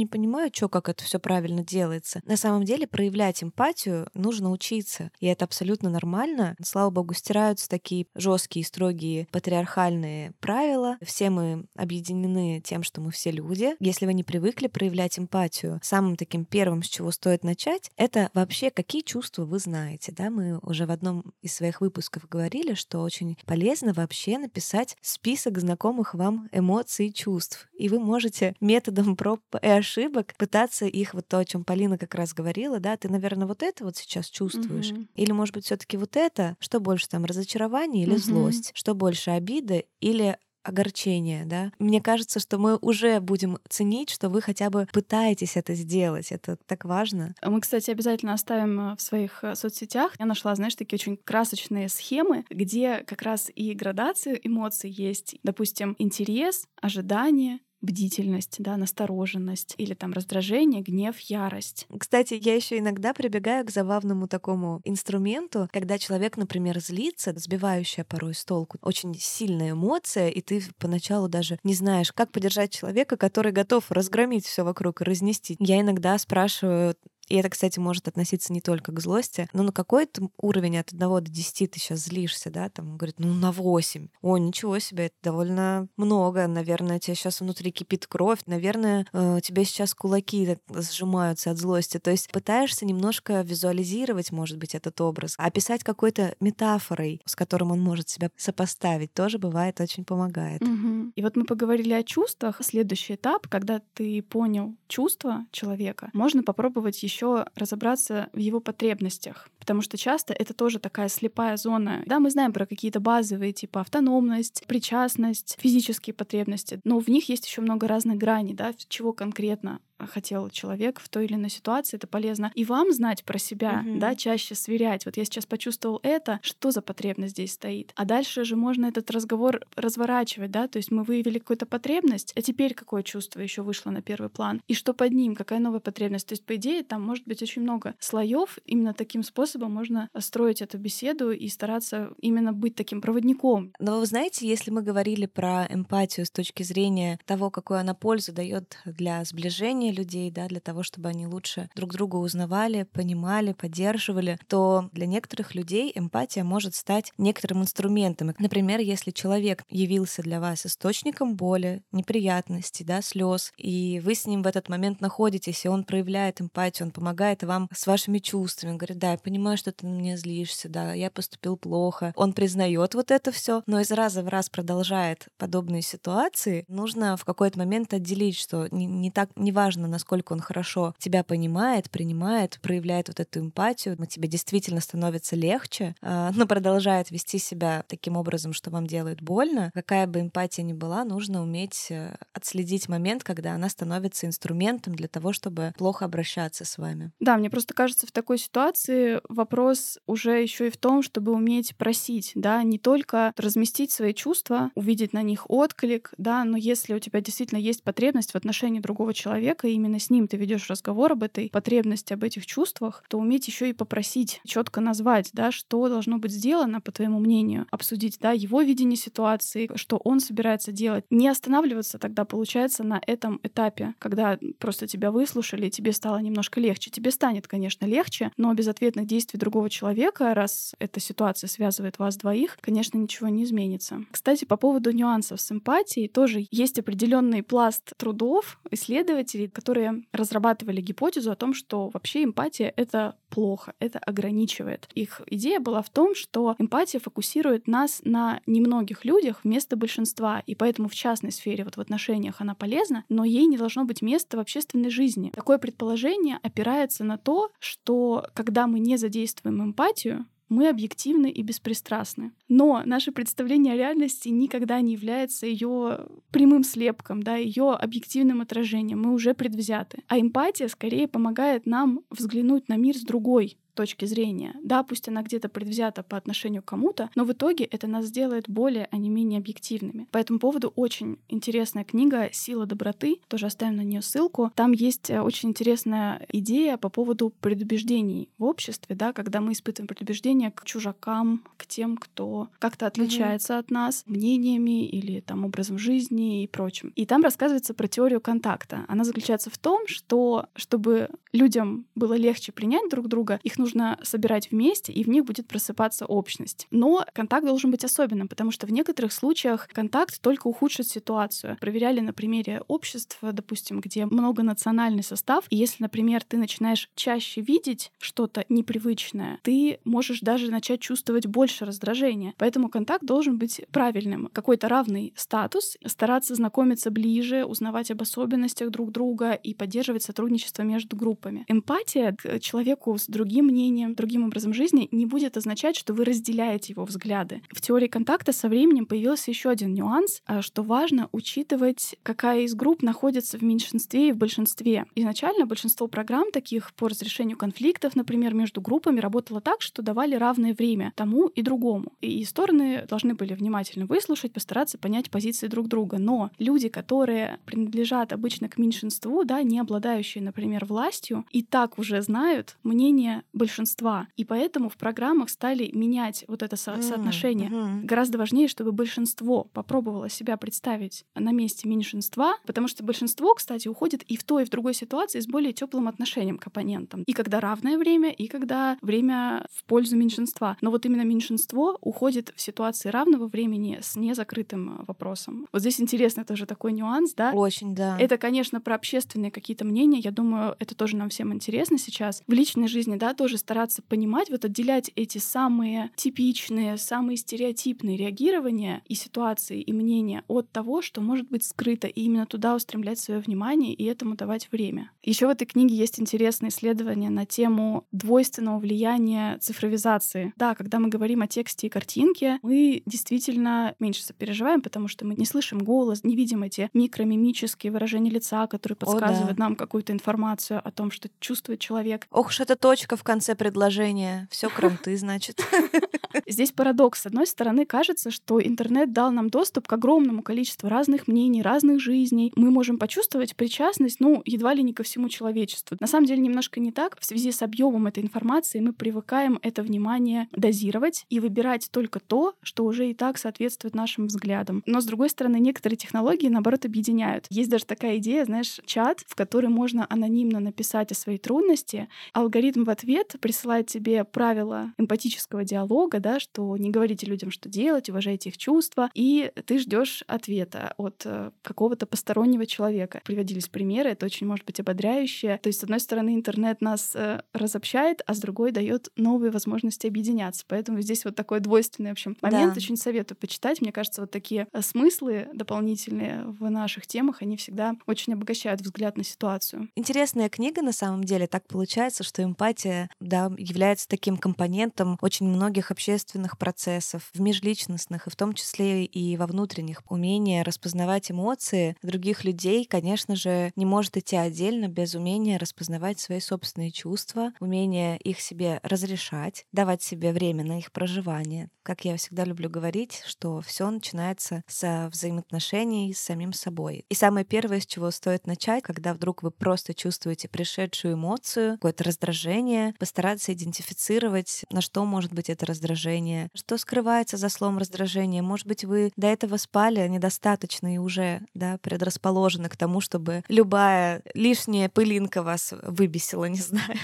[0.00, 2.20] не понимаю, что, как это все правильно делается.
[2.24, 6.56] На самом деле проявлять эмпатию нужно учиться, и это абсолютно нормально.
[6.62, 10.96] Слава богу, стираются такие жесткие и строгие патриархальные правила.
[11.02, 13.74] Все мы объединены тем, что мы все люди.
[13.80, 18.70] Если вы не привыкли проявлять эмпатию, самым таким первым, с чего стоит начать, это вообще
[18.70, 20.12] какие чувства вы знаете.
[20.12, 20.30] Да?
[20.30, 26.14] Мы уже в одном из своих выпусков говорили, что очень полезно вообще написать список знакомых
[26.14, 27.68] вам эмоций и чувств.
[27.76, 32.14] И вы можете методом проб и ошибок пытаться их, вот то, о чем Полина как
[32.14, 34.90] раз говорила, да, ты, наверное, вот это вот сейчас чувствуешь.
[34.90, 35.08] Mm-hmm.
[35.16, 38.18] Или, может быть, все-таки вот это, что больше там, разочарование или mm-hmm.
[38.18, 38.70] злость?
[38.74, 41.72] Что больше обиды или огорчение, да.
[41.80, 46.30] Мне кажется, что мы уже будем ценить, что вы хотя бы пытаетесь это сделать.
[46.30, 47.34] Это так важно.
[47.44, 50.12] Мы, кстати, обязательно оставим в своих э, соцсетях.
[50.20, 55.34] Я нашла, знаешь, такие очень красочные схемы, где как раз и градация эмоций есть.
[55.42, 61.86] Допустим, интерес, ожидание, бдительность, да, настороженность или там раздражение, гнев, ярость.
[61.98, 68.34] Кстати, я еще иногда прибегаю к забавному такому инструменту, когда человек, например, злится, сбивающая порой
[68.34, 73.52] с толку, очень сильная эмоция, и ты поначалу даже не знаешь, как поддержать человека, который
[73.52, 75.56] готов разгромить все вокруг и разнести.
[75.58, 76.94] Я иногда спрашиваю
[77.32, 80.98] И это, кстати, может относиться не только к злости, но на какой-то уровень от 1
[80.98, 84.08] до 10 ты сейчас злишься, да, там, говорит, ну, на 8.
[84.20, 86.46] О, ничего себе, это довольно много.
[86.46, 88.40] Наверное, у тебя сейчас внутри кипит кровь.
[88.44, 91.98] Наверное, э, у тебя сейчас кулаки сжимаются от злости.
[91.98, 97.80] То есть пытаешься немножко визуализировать, может быть, этот образ, описать какой-то метафорой, с которым он
[97.80, 100.60] может себя сопоставить, тоже бывает очень помогает.
[100.60, 101.12] Угу.
[101.16, 102.60] И вот мы поговорили о чувствах.
[102.62, 107.21] Следующий этап, когда ты понял чувства человека, можно попробовать еще
[107.54, 109.48] разобраться в его потребностях.
[109.58, 112.02] Потому что часто это тоже такая слепая зона.
[112.06, 117.46] Да, мы знаем про какие-то базовые, типа автономность, причастность, физические потребности, но в них есть
[117.46, 122.06] еще много разных граней, да, чего конкретно хотел человек в той или иной ситуации, это
[122.06, 122.52] полезно.
[122.54, 123.98] И вам знать про себя, mm-hmm.
[123.98, 125.06] да, чаще сверять.
[125.06, 127.92] Вот я сейчас почувствовал это, что за потребность здесь стоит.
[127.96, 132.42] А дальше же можно этот разговор разворачивать, да, то есть мы выявили какую-то потребность, а
[132.42, 134.60] теперь какое чувство еще вышло на первый план?
[134.68, 136.26] И что под ним, какая новая потребность?
[136.26, 138.58] То есть, по идее, там может быть очень много слоев.
[138.66, 143.72] Именно таким способом можно строить эту беседу и стараться именно быть таким проводником.
[143.78, 148.32] Но вы знаете, если мы говорили про эмпатию с точки зрения того, какую она пользу
[148.32, 154.38] дает для сближения людей, да, для того, чтобы они лучше друг друга узнавали, понимали, поддерживали,
[154.48, 158.34] то для некоторых людей эмпатия может стать некоторым инструментом.
[158.38, 164.42] Например, если человек явился для вас источником боли, неприятностей, да, слез, и вы с ним
[164.42, 168.98] в этот момент находитесь, и он проявляет эмпатию, он помогает вам с вашими чувствами, говорит,
[168.98, 172.12] да, я понимаю, что ты на меня злишься, да, я поступил плохо.
[172.16, 176.64] Он признает вот это все, но из раза в раз продолжает подобные ситуации.
[176.68, 180.94] Нужно в какой-то момент отделить, что не, не так, не важно, важно, насколько он хорошо
[180.98, 187.38] тебя понимает, принимает, проявляет вот эту эмпатию, тебе действительно становится легче, а, но продолжает вести
[187.38, 189.70] себя таким образом, что вам делает больно.
[189.74, 195.08] Какая бы эмпатия ни была, нужно уметь э, отследить момент, когда она становится инструментом для
[195.08, 197.12] того, чтобы плохо обращаться с вами.
[197.20, 201.76] Да, мне просто кажется, в такой ситуации вопрос уже еще и в том, чтобы уметь
[201.76, 206.98] просить, да, не только разместить свои чувства, увидеть на них отклик, да, но если у
[206.98, 211.22] тебя действительно есть потребность в отношении другого человека, именно с ним ты ведешь разговор об
[211.22, 216.18] этой потребности, об этих чувствах, то уметь еще и попросить, четко назвать, да, что должно
[216.18, 221.04] быть сделано, по твоему мнению, обсудить, да, его видение ситуации, что он собирается делать.
[221.10, 226.60] Не останавливаться тогда, получается, на этом этапе, когда просто тебя выслушали, и тебе стало немножко
[226.60, 226.90] легче.
[226.90, 232.16] Тебе станет, конечно, легче, но без ответных действий другого человека, раз эта ситуация связывает вас
[232.16, 234.04] двоих, конечно, ничего не изменится.
[234.10, 241.30] Кстати, по поводу нюансов с эмпатией, тоже есть определенный пласт трудов исследователей, которые разрабатывали гипотезу
[241.30, 244.88] о том, что вообще эмпатия— это плохо, это ограничивает.
[244.94, 250.54] Их идея была в том, что эмпатия фокусирует нас на немногих людях вместо большинства, и
[250.54, 254.36] поэтому в частной сфере, вот в отношениях она полезна, но ей не должно быть места
[254.36, 255.30] в общественной жизни.
[255.30, 262.32] Такое предположение опирается на то, что когда мы не задействуем эмпатию, мы объективны и беспристрастны.
[262.48, 269.02] Но наше представление о реальности никогда не является ее прямым слепком, да, ее объективным отражением.
[269.02, 270.02] Мы уже предвзяты.
[270.08, 274.54] А эмпатия скорее помогает нам взглянуть на мир с другой точки зрения.
[274.62, 278.48] Да, пусть она где-то предвзята по отношению к кому-то, но в итоге это нас сделает
[278.48, 280.06] более, а не менее объективными.
[280.10, 284.50] По этому поводу очень интересная книга «Сила доброты», тоже оставим на нее ссылку.
[284.54, 289.88] Там есть э, очень интересная идея по поводу предубеждений в обществе, да, когда мы испытываем
[289.88, 293.58] предубеждения к чужакам, к тем, кто как-то отличается mm-hmm.
[293.58, 296.92] от нас мнениями или там образом жизни и прочим.
[296.94, 298.84] И там рассказывается про теорию контакта.
[298.88, 304.50] Она заключается в том, что чтобы людям было легче принять друг друга, их нужно собирать
[304.50, 306.66] вместе, и в них будет просыпаться общность.
[306.70, 311.56] Но контакт должен быть особенным, потому что в некоторых случаях контакт только ухудшит ситуацию.
[311.60, 317.92] Проверяли на примере общества, допустим, где многонациональный состав, и если, например, ты начинаешь чаще видеть
[317.98, 322.34] что-то непривычное, ты можешь даже начать чувствовать больше раздражения.
[322.38, 324.28] Поэтому контакт должен быть правильным.
[324.32, 330.96] Какой-то равный статус, стараться знакомиться ближе, узнавать об особенностях друг друга и поддерживать сотрудничество между
[330.96, 331.44] группами.
[331.48, 336.72] Эмпатия к человеку с другим мнением, другим образом жизни не будет означать, что вы разделяете
[336.72, 337.42] его взгляды.
[337.50, 342.54] В теории контакта со временем появился еще один нюанс, а, что важно учитывать, какая из
[342.54, 344.86] групп находится в меньшинстве и в большинстве.
[344.94, 350.54] Изначально большинство программ таких по разрешению конфликтов, например, между группами работало так, что давали равное
[350.54, 351.92] время тому и другому.
[352.00, 355.98] И стороны должны были внимательно выслушать, постараться понять позиции друг друга.
[355.98, 362.00] Но люди, которые принадлежат обычно к меньшинству, да, не обладающие, например, властью, и так уже
[362.02, 364.06] знают мнение большинства.
[364.16, 367.50] И поэтому в программах стали менять вот это со- соотношение.
[367.50, 367.84] Mm-hmm.
[367.84, 374.02] Гораздо важнее, чтобы большинство попробовало себя представить на месте меньшинства, потому что большинство, кстати, уходит
[374.04, 377.02] и в той, и в другой ситуации с более теплым отношением к оппонентам.
[377.06, 380.56] И когда равное время, и когда время в пользу меньшинства.
[380.60, 385.48] Но вот именно меньшинство уходит в ситуации равного времени с незакрытым вопросом.
[385.52, 387.32] Вот здесь интересный тоже такой нюанс, да?
[387.32, 387.98] Очень, да.
[387.98, 389.98] Это, конечно, про общественные какие-то мнения.
[389.98, 392.22] Я думаю, это тоже нам всем интересно сейчас.
[392.26, 398.82] В личной жизни, да, тоже стараться понимать, вот отделять эти самые типичные, самые стереотипные реагирования
[398.86, 403.20] и ситуации, и мнения от того, что может быть скрыто, и именно туда устремлять свое
[403.20, 404.90] внимание и этому давать время.
[405.02, 410.32] Еще в этой книге есть интересное исследование на тему двойственного влияния цифровизации.
[410.36, 415.14] Да, когда мы говорим о тексте и картинке, мы действительно меньше сопереживаем, потому что мы
[415.14, 419.44] не слышим голос, не видим эти микромимические выражения лица, которые подсказывают о, да.
[419.44, 422.06] нам какую-то информацию о том, что чувствует человек.
[422.10, 424.28] Ох уж эта точка в конце предложения.
[424.30, 425.44] Все кранты, значит.
[426.26, 427.02] Здесь парадокс.
[427.02, 431.80] С одной стороны, кажется, что интернет дал нам доступ к огромному количеству разных мнений, разных
[431.80, 432.32] жизней.
[432.36, 435.76] Мы можем почувствовать причастность, ну, едва ли не ко всему человечеству.
[435.80, 436.98] На самом деле, немножко не так.
[437.00, 442.34] В связи с объемом этой информации мы привыкаем это внимание дозировать и выбирать только то,
[442.42, 444.62] что уже и так соответствует нашим взглядам.
[444.66, 447.26] Но, с другой стороны, некоторые технологии, наоборот, объединяют.
[447.30, 451.88] Есть даже такая идея, знаешь, чат, в который можно анонимно написать о своей трудности.
[452.12, 457.88] Алгоритм в ответ присылает тебе правила эмпатического диалога, да, что не говорите людям, что делать,
[457.88, 463.00] уважайте их чувства, и ты ждешь ответа от э, какого-то постороннего человека.
[463.04, 465.38] Приводились примеры, это очень может быть ободряюще.
[465.42, 469.86] То есть, с одной стороны, интернет нас э, разобщает, а с другой дает новые возможности
[469.86, 470.44] объединяться.
[470.48, 472.54] Поэтому здесь вот такой двойственный, в общем, момент.
[472.54, 472.58] Да.
[472.58, 473.60] Очень советую почитать.
[473.60, 478.96] Мне кажется, вот такие э, смыслы дополнительные в наших темах, они всегда очень обогащают взгляд
[478.96, 479.68] на ситуацию.
[479.76, 481.26] Интересная книга, на самом деле.
[481.26, 488.10] Так получается, что эмпатия да, является таким компонентом очень многих общественных процессов, в межличностных, и
[488.10, 489.82] в том числе и во внутренних.
[489.88, 496.20] Умение распознавать эмоции других людей, конечно же, не может идти отдельно без умения распознавать свои
[496.20, 501.50] собственные чувства, умения их себе разрешать, давать себе время на их проживание.
[501.62, 506.84] Как я всегда люблю говорить, что все начинается с взаимоотношений с самим собой.
[506.88, 511.84] И самое первое, с чего стоит начать, когда вдруг вы просто чувствуете пришедшую эмоцию, какое-то
[511.84, 518.22] раздражение, постараться идентифицировать, на что может быть это раздражение, что скрывается за словом раздражение.
[518.22, 524.02] Может быть, вы до этого спали недостаточно и уже да, предрасположены к тому, чтобы любая
[524.14, 526.76] лишняя пылинка вас выбесила, не знаю.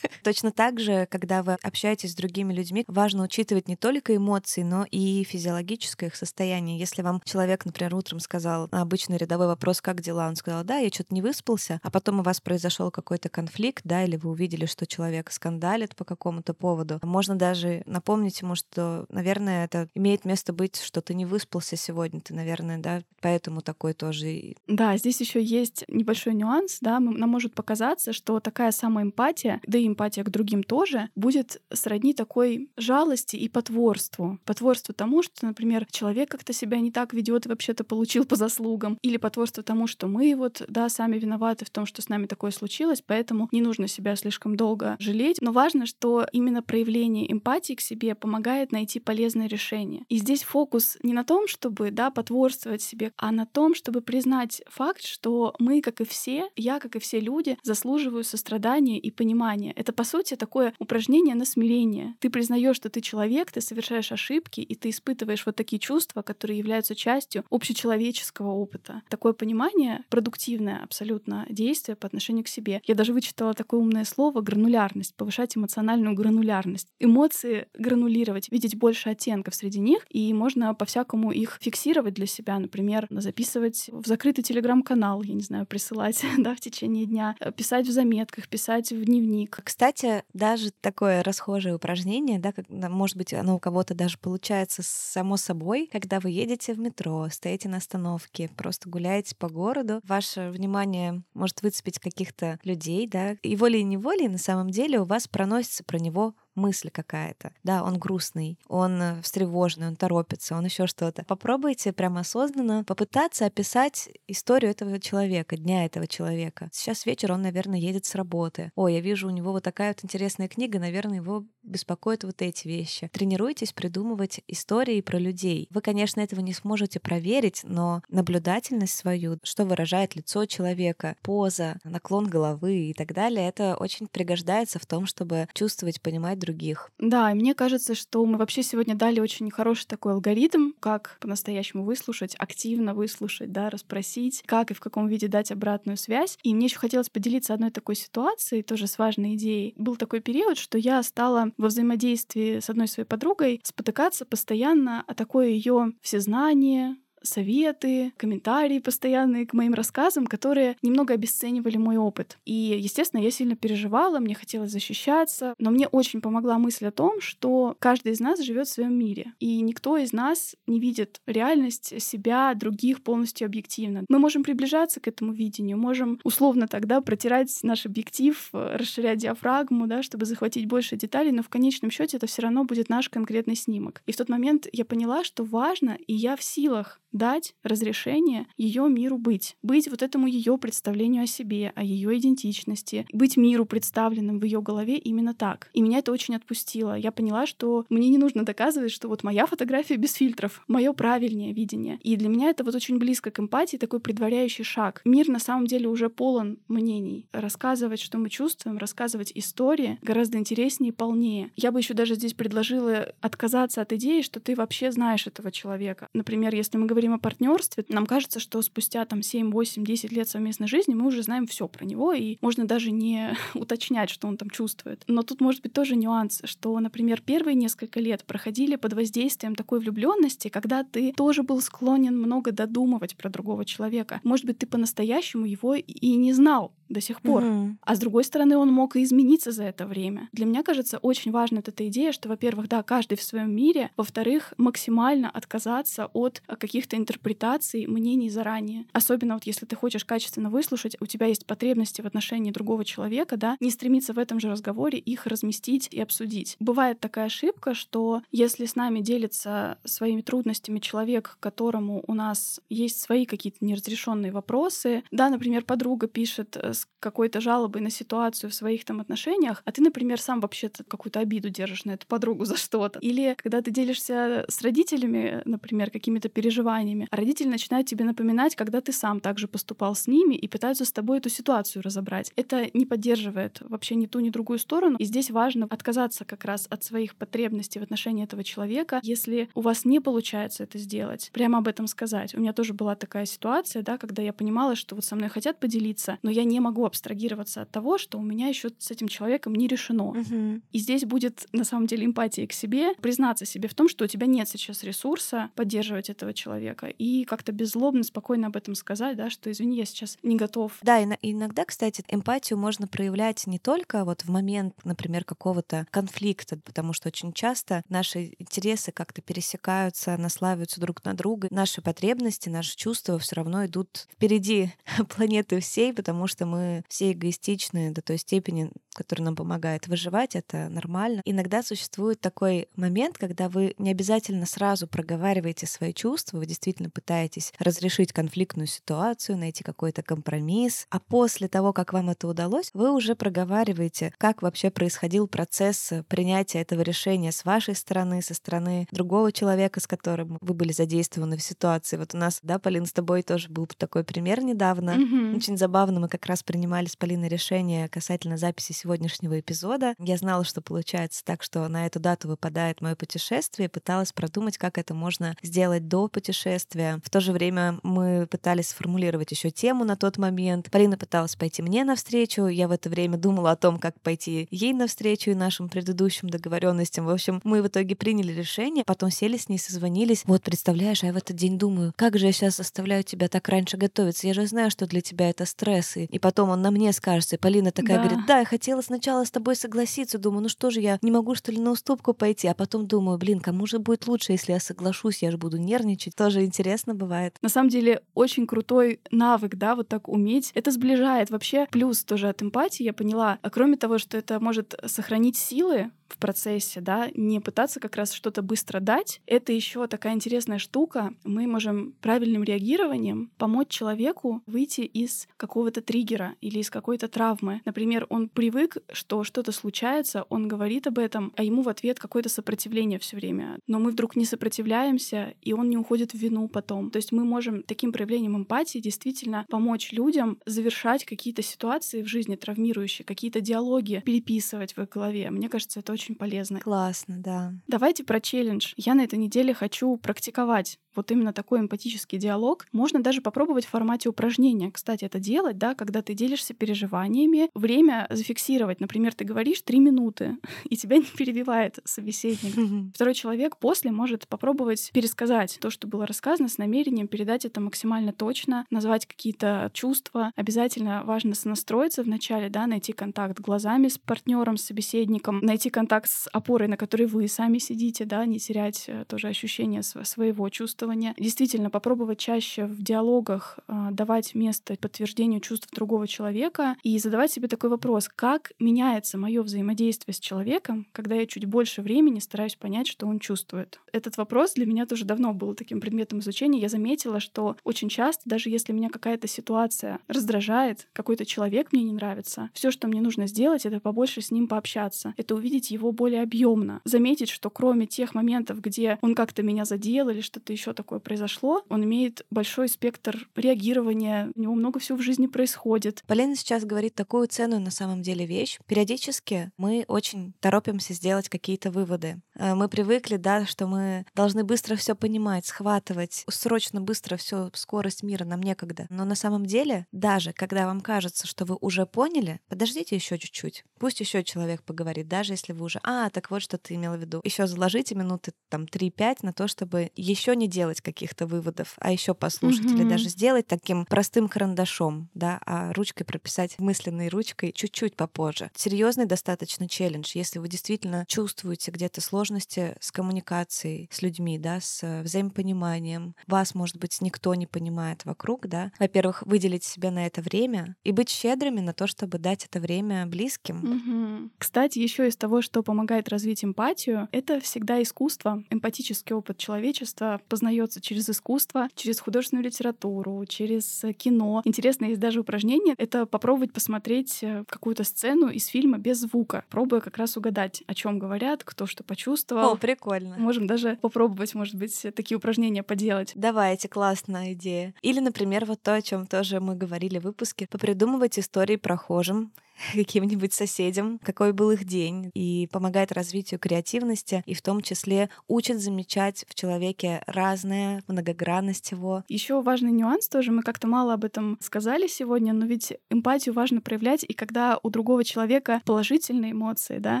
[0.24, 4.86] Точно так же, когда вы общаетесь с другими людьми, важно учитывать не только эмоции, но
[4.90, 6.78] и физиологическое их состояние.
[6.78, 10.88] Если вам человек, например, утром сказал обычный рядовой вопрос, как дела, он сказал, да, я
[10.88, 14.86] что-то не выспался, а потом у вас произошел какой-то конфликт, да, или вы увидели, что
[14.86, 20.80] человек скандалит по какому-то поводу, можно даже напомнить ему, что, наверное, это имеет место быть,
[20.80, 24.54] что ты не выспался сегодня, ты, наверное, да, поэтому такой тоже.
[24.68, 29.78] Да, здесь еще есть небольшой нюанс, да, нам может показаться, что такая самая эмпатия, да
[29.78, 34.38] и эмпатия к другим тоже, будет сродни такой жалости и потворству.
[34.44, 38.96] Потворству тому, что, например, человек как-то себя не так ведет и вообще-то получил по заслугам,
[39.02, 42.52] или потворство тому, что мы вот, да, сами виноваты в том, что с нами такое
[42.52, 45.31] случилось, поэтому не нужно себя слишком долго жалеть.
[45.40, 50.04] Но важно, что именно проявление эмпатии к себе помогает найти полезное решение.
[50.08, 54.62] И здесь фокус не на том, чтобы, да, потворствовать себе, а на том, чтобы признать
[54.68, 59.72] факт, что мы, как и все, я, как и все люди, заслуживаю сострадания и понимания.
[59.72, 62.14] Это, по сути, такое упражнение на смирение.
[62.20, 66.58] Ты признаешь, что ты человек, ты совершаешь ошибки, и ты испытываешь вот такие чувства, которые
[66.58, 69.02] являются частью общечеловеческого опыта.
[69.08, 72.80] Такое понимание— продуктивное абсолютно действие по отношению к себе.
[72.84, 76.88] Я даже вычитала такое умное слово— гранулярность, повышать эмоциональную гранулярность.
[76.98, 83.06] Эмоции гранулировать, видеть больше оттенков среди них, и можно по-всякому их фиксировать для себя, например,
[83.08, 88.48] записывать в закрытый телеграм-канал, я не знаю, присылать да, в течение дня, писать в заметках,
[88.48, 89.60] писать в дневник.
[89.62, 95.36] Кстати, даже такое расхожее упражнение, да, как, может быть, оно у кого-то даже получается само
[95.36, 101.22] собой, когда вы едете в метро, стоите на остановке, просто гуляете по городу, ваше внимание
[101.32, 106.34] может выцепить каких-то людей, да, и волей-неволей на самом деле у вас проносится про него
[106.54, 107.52] мысль какая-то.
[107.62, 111.24] Да, он грустный, он э, встревоженный, он торопится, он еще что-то.
[111.24, 116.68] Попробуйте прямо осознанно попытаться описать историю этого человека, дня этого человека.
[116.72, 118.70] Сейчас вечер, он, наверное, едет с работы.
[118.74, 122.66] О, я вижу, у него вот такая вот интересная книга, наверное, его беспокоят вот эти
[122.66, 123.08] вещи.
[123.12, 125.68] Тренируйтесь придумывать истории про людей.
[125.70, 132.28] Вы, конечно, этого не сможете проверить, но наблюдательность свою, что выражает лицо человека, поза, наклон
[132.28, 136.90] головы и так далее, это очень пригождается в том, чтобы чувствовать, понимать других.
[136.98, 141.84] Да, и мне кажется, что мы вообще сегодня дали очень хороший такой алгоритм, как по-настоящему
[141.84, 146.36] выслушать, активно выслушать, да, расспросить, как и в каком виде дать обратную связь.
[146.42, 149.74] И мне еще хотелось поделиться одной такой ситуацией, тоже с важной идеей.
[149.76, 155.14] Был такой период, что я стала во взаимодействии с одной своей подругой спотыкаться постоянно о
[155.14, 162.38] такое ее всезнание, советы, комментарии постоянные к моим рассказам, которые немного обесценивали мой опыт.
[162.44, 167.20] И, естественно, я сильно переживала, мне хотелось защищаться, но мне очень помогла мысль о том,
[167.20, 172.00] что каждый из нас живет в своем мире, и никто из нас не видит реальность
[172.02, 174.04] себя, других полностью объективно.
[174.08, 180.02] Мы можем приближаться к этому видению, можем условно тогда протирать наш объектив, расширять диафрагму, да,
[180.02, 184.02] чтобы захватить больше деталей, но в конечном счете это все равно будет наш конкретный снимок.
[184.06, 188.88] И в тот момент я поняла, что важно, и я в силах дать разрешение ее
[188.88, 194.38] миру быть, быть вот этому ее представлению о себе, о ее идентичности, быть миру представленным
[194.38, 195.70] в ее голове именно так.
[195.72, 196.96] И меня это очень отпустило.
[196.96, 201.52] Я поняла, что мне не нужно доказывать, что вот моя фотография без фильтров, мое правильнее
[201.52, 201.98] видение.
[202.02, 205.00] И для меня это вот очень близко к эмпатии, такой предваряющий шаг.
[205.04, 207.26] Мир на самом деле уже полон мнений.
[207.32, 211.50] Рассказывать, что мы чувствуем, рассказывать истории гораздо интереснее и полнее.
[211.56, 216.08] Я бы еще даже здесь предложила отказаться от идеи, что ты вообще знаешь этого человека.
[216.14, 220.12] Например, если мы говорим говорим о партнерстве, нам кажется, что спустя там 7, 8, 10
[220.12, 224.28] лет совместной жизни мы уже знаем все про него, и можно даже не уточнять, что
[224.28, 225.02] он там чувствует.
[225.08, 229.80] Но тут может быть тоже нюанс, что, например, первые несколько лет проходили под воздействием такой
[229.80, 234.20] влюбленности, когда ты тоже был склонен много додумывать про другого человека.
[234.22, 237.42] Может быть, ты по-настоящему его и не знал до сих пор.
[237.42, 237.76] Mm-hmm.
[237.80, 240.28] А с другой стороны, он мог и измениться за это время.
[240.32, 244.52] Для меня кажется очень важна эта идея, что, во-первых, да, каждый в своем мире, во-вторых,
[244.58, 248.86] максимально отказаться от каких-то каких-то интерпретаций, мнений заранее.
[248.92, 253.36] Особенно вот если ты хочешь качественно выслушать, у тебя есть потребности в отношении другого человека,
[253.36, 256.56] да, не стремиться в этом же разговоре их разместить и обсудить.
[256.60, 263.00] Бывает такая ошибка, что если с нами делится своими трудностями человек, которому у нас есть
[263.00, 266.72] свои какие-то неразрешенные вопросы, да, например, подруга пишет э,
[267.02, 271.50] какой-то жалобой на ситуацию в своих там отношениях, а ты, например, сам вообще-то какую-то обиду
[271.50, 272.98] держишь на эту подругу за что-то.
[273.00, 277.08] Или когда ты делишься с родителями, например, какими-то переживаниями.
[277.10, 280.92] А родители начинают тебе напоминать, когда ты сам также поступал с ними и пытаются с
[280.92, 282.32] тобой эту ситуацию разобрать.
[282.36, 284.96] Это не поддерживает вообще ни ту, ни другую сторону.
[284.98, 289.00] И здесь важно отказаться как раз от своих потребностей в отношении этого человека.
[289.02, 292.34] Если у вас не получается это сделать, прямо об этом сказать.
[292.34, 295.58] У меня тоже была такая ситуация, да, когда я понимала, что вот со мной хотят
[295.58, 299.54] поделиться, но я не могу абстрагироваться от того, что у меня еще с этим человеком
[299.54, 300.10] не решено.
[300.10, 300.60] Угу.
[300.72, 304.08] И здесь будет на самом деле эмпатия к себе, признаться себе в том, что у
[304.08, 309.16] тебя нет сейчас ресурса поддерживать этого человека человека и как-то беззлобно, спокойно об этом сказать,
[309.16, 310.72] да, что извини, я сейчас не готов.
[310.82, 316.58] Да, и иногда, кстати, эмпатию можно проявлять не только вот в момент, например, какого-то конфликта,
[316.58, 321.48] потому что очень часто наши интересы как-то пересекаются, наслаиваются друг на друга.
[321.50, 324.72] Наши потребности, наши чувства все равно идут впереди
[325.16, 330.68] планеты всей, потому что мы все эгоистичны до той степени, которая нам помогает выживать, это
[330.68, 331.22] нормально.
[331.24, 337.54] Иногда существует такой момент, когда вы не обязательно сразу проговариваете свои чувства, вы действительно пытаетесь
[337.58, 343.14] разрешить конфликтную ситуацию, найти какой-то компромисс, а после того, как вам это удалось, вы уже
[343.14, 349.80] проговариваете, как вообще происходил процесс принятия этого решения с вашей стороны, со стороны другого человека,
[349.80, 351.96] с которым вы были задействованы в ситуации.
[351.96, 354.90] Вот у нас, да, Полин, с тобой тоже был такой пример недавно.
[354.90, 355.36] Mm-hmm.
[355.36, 359.94] Очень забавно, мы как раз принимали с Полиной решение касательно записи сегодняшнего эпизода.
[359.98, 364.78] Я знала, что получается так, что на эту дату выпадает мое путешествие, пыталась продумать, как
[364.78, 367.00] это можно сделать до путешествия.
[367.04, 370.70] В то же время мы пытались сформулировать еще тему на тот момент.
[370.70, 374.72] Полина пыталась пойти мне навстречу, я в это время думала о том, как пойти ей
[374.72, 377.06] навстречу и нашим предыдущим договоренностям.
[377.06, 380.22] В общем, мы в итоге приняли решение, потом сели с ней, созвонились.
[380.24, 383.48] Вот, представляешь, а я в этот день думаю, как же я сейчас заставляю тебя так
[383.48, 384.26] раньше готовиться?
[384.26, 385.96] Я же знаю, что для тебя это стресс.
[385.96, 387.36] И, потом он на мне скажется.
[387.36, 388.04] И Полина такая да.
[388.04, 391.10] говорит, да, я хотела хотела сначала с тобой согласиться, думаю, ну что же я не
[391.10, 394.52] могу что ли на уступку пойти, а потом думаю, блин, кому же будет лучше, если
[394.52, 396.14] я соглашусь, я же буду нервничать.
[396.14, 397.36] Тоже интересно бывает.
[397.42, 400.52] На самом деле очень крутой навык, да, вот так уметь.
[400.54, 401.66] Это сближает вообще.
[401.70, 406.18] Плюс тоже от эмпатии я поняла, а кроме того, что это может сохранить силы в
[406.18, 409.20] процессе, да, не пытаться как раз что-то быстро дать.
[409.26, 411.14] Это еще такая интересная штука.
[411.24, 417.62] Мы можем правильным реагированием помочь человеку выйти из какого-то триггера или из какой-то травмы.
[417.64, 422.28] Например, он привык, что что-то случается, он говорит об этом, а ему в ответ какое-то
[422.28, 423.58] сопротивление все время.
[423.66, 426.90] Но мы вдруг не сопротивляемся, и он не уходит в вину потом.
[426.90, 432.36] То есть мы можем таким проявлением эмпатии действительно помочь людям завершать какие-то ситуации в жизни
[432.36, 435.30] травмирующие, какие-то диалоги переписывать в их голове.
[435.30, 436.60] Мне кажется, это очень полезно.
[436.60, 437.52] Классно, да.
[437.66, 438.72] Давайте про челлендж.
[438.76, 442.66] Я на этой неделе хочу практиковать вот именно такой эмпатический диалог.
[442.72, 448.06] Можно даже попробовать в формате упражнения, кстати, это делать, да, когда ты делишься переживаниями, время
[448.10, 448.80] зафиксировать.
[448.80, 450.36] Например, ты говоришь три минуты,
[450.68, 452.92] и тебя не перебивает собеседник.
[452.94, 458.12] Второй человек после может попробовать пересказать то, что было рассказано, с намерением передать это максимально
[458.12, 460.32] точно, назвать какие-то чувства.
[460.36, 466.28] Обязательно важно сонастроиться вначале, да, найти контакт глазами с партнером, с собеседником, найти контакт с
[466.32, 470.48] опорой, на которой вы сами сидите, да, не терять э, тоже ощущение своего
[470.82, 471.14] чувствования.
[471.18, 477.48] Действительно, попробовать чаще в диалогах э, давать место подтверждению чувств другого человека и задавать себе
[477.48, 482.88] такой вопрос, как меняется мое взаимодействие с человеком, когда я чуть больше времени стараюсь понять,
[482.88, 483.80] что он чувствует.
[483.92, 486.60] Этот вопрос для меня тоже давно был таким предметом изучения.
[486.60, 491.92] Я заметила, что очень часто, даже если меня какая-то ситуация раздражает, какой-то человек мне не
[491.92, 496.22] нравится, все, что мне нужно сделать, это побольше с ним пообщаться, это увидеть его более
[496.22, 500.98] объемно, заметить, что кроме тех моментов, где он как-то меня задел или что-то еще такое
[500.98, 506.02] произошло, он имеет большой спектр реагирования, у него много всего в жизни происходит.
[506.06, 508.58] Полина сейчас говорит такую ценную на самом деле вещь.
[508.66, 512.20] Периодически мы очень торопимся сделать какие-то выводы.
[512.34, 518.02] Э, мы привыкли, да, что мы должны быстро все понимать, схватывать, срочно быстро все скорость
[518.02, 518.86] мира нам некогда.
[518.90, 523.64] Но на самом деле, даже когда вам кажется, что вы уже поняли, подождите еще чуть-чуть.
[523.78, 527.00] Пусть еще человек поговорит, даже если вы уже, а, так вот что ты имела в
[527.00, 527.20] виду.
[527.24, 532.14] Еще заложите минуты там 3-5 на то, чтобы еще не делать каких-то выводов, а еще
[532.14, 532.80] послушать mm-hmm.
[532.80, 538.50] или даже сделать таким простым карандашом, да, а ручкой прописать мысленной ручкой чуть-чуть попозже.
[538.54, 545.02] Серьезный достаточно челлендж, если вы действительно чувствуете где-то сложности с коммуникацией с людьми, да, с
[545.02, 546.14] взаимопониманием.
[546.26, 548.72] Вас, может быть, никто не понимает вокруг, да.
[548.78, 553.06] Во-первых, выделить себе на это время и быть щедрыми на то, чтобы дать это время
[553.06, 553.60] близким.
[553.60, 554.30] Mm-hmm.
[554.38, 558.42] Кстати, еще из того, что помогает развить эмпатию, это всегда искусство.
[558.50, 560.20] Эмпатический опыт человечества
[560.52, 564.42] познается через искусство, через художественную литературу, через кино.
[564.44, 565.74] Интересно, есть даже упражнение.
[565.78, 570.74] Это попробовать посмотреть э, какую-то сцену из фильма без звука, пробуя как раз угадать, о
[570.74, 572.52] чем говорят, кто что почувствовал.
[572.52, 573.16] О, прикольно.
[573.18, 576.12] Можем даже попробовать, может быть, такие упражнения поделать.
[576.14, 577.74] Давайте, классная идея.
[577.82, 582.32] Или, например, вот то, о чем тоже мы говорили в выпуске, попридумывать истории прохожим,
[582.74, 588.60] каким-нибудь соседям, какой был их день, и помогает развитию креативности, и в том числе учит
[588.60, 592.04] замечать в человеке разное, многогранность его.
[592.08, 596.60] Еще важный нюанс тоже, мы как-то мало об этом сказали сегодня, но ведь эмпатию важно
[596.60, 600.00] проявлять, и когда у другого человека положительные эмоции, да,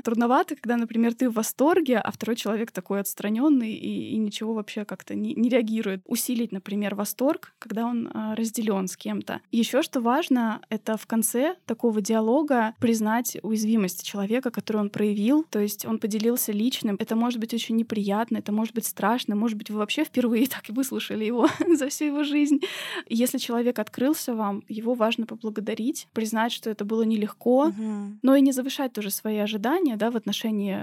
[0.02, 4.84] трудновато, когда, например, ты в восторге, а второй человек такой отстраненный и, и ничего вообще
[4.84, 6.02] как-то не, не реагирует.
[6.06, 9.40] Усилить, например, восторг, когда он а, разделен с кем-то.
[9.50, 15.44] Еще что важно, это в конце такого диалога друга, признать уязвимость человека, которую он проявил.
[15.50, 16.96] То есть он поделился личным.
[16.98, 20.68] Это может быть очень неприятно, это может быть страшно, может быть, вы вообще впервые так
[20.68, 22.60] и выслушали его за всю его жизнь.
[23.08, 28.18] Если человек открылся вам, его важно поблагодарить, признать, что это было нелегко, угу.
[28.22, 30.78] но и не завышать тоже свои ожидания да, в отношении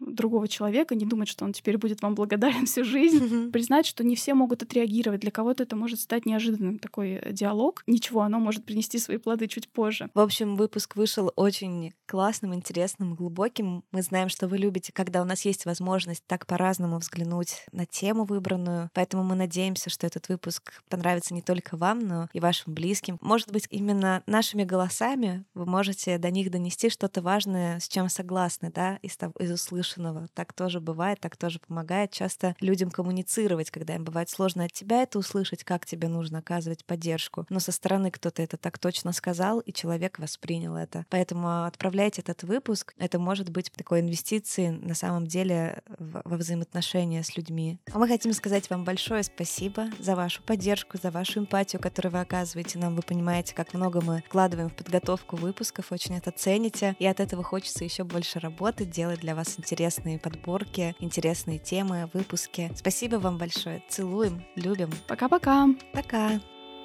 [0.00, 3.50] другого человека, не думать, что он теперь будет вам благодарен всю жизнь, угу.
[3.50, 5.20] признать, что не все могут отреагировать.
[5.20, 7.82] Для кого-то это может стать неожиданным такой диалог.
[7.86, 10.10] Ничего, оно может принести свои плоды чуть позже.
[10.14, 13.84] В общем, выпуск вышел вышел очень классным, интересным, глубоким.
[13.92, 18.24] Мы знаем, что вы любите, когда у нас есть возможность так по-разному взглянуть на тему
[18.24, 18.88] выбранную.
[18.94, 23.18] Поэтому мы надеемся, что этот выпуск понравится не только вам, но и вашим близким.
[23.20, 28.72] Может быть, именно нашими голосами вы можете до них донести что-то важное, с чем согласны,
[28.74, 30.28] да, из, того, из услышанного.
[30.32, 35.02] Так тоже бывает, так тоже помогает часто людям коммуницировать, когда им бывает сложно от тебя
[35.02, 37.44] это услышать, как тебе нужно оказывать поддержку.
[37.50, 40.93] Но со стороны кто-то это так точно сказал, и человек воспринял это.
[41.10, 42.94] Поэтому отправляйте этот выпуск.
[42.98, 47.78] Это может быть такой инвестицией на самом деле во взаимоотношения с людьми.
[47.92, 52.20] А мы хотим сказать вам большое спасибо за вашу поддержку, за вашу эмпатию, которую вы
[52.20, 52.96] оказываете нам.
[52.96, 56.96] Вы понимаете, как много мы вкладываем в подготовку выпусков, очень это цените.
[56.98, 62.70] И от этого хочется еще больше работать, делать для вас интересные подборки, интересные темы, выпуски.
[62.76, 63.82] Спасибо вам большое.
[63.88, 64.90] Целуем, любим.
[65.08, 65.68] Пока-пока.
[65.92, 66.30] Пока.
[66.30, 66.40] -пока.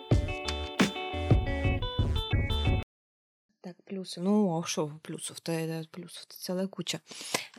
[0.09, 0.48] Пока.
[3.69, 4.19] Так, плюсы.
[4.19, 5.51] Ну, а что плюсов-то?
[5.51, 7.01] Это плюсов-то целая куча.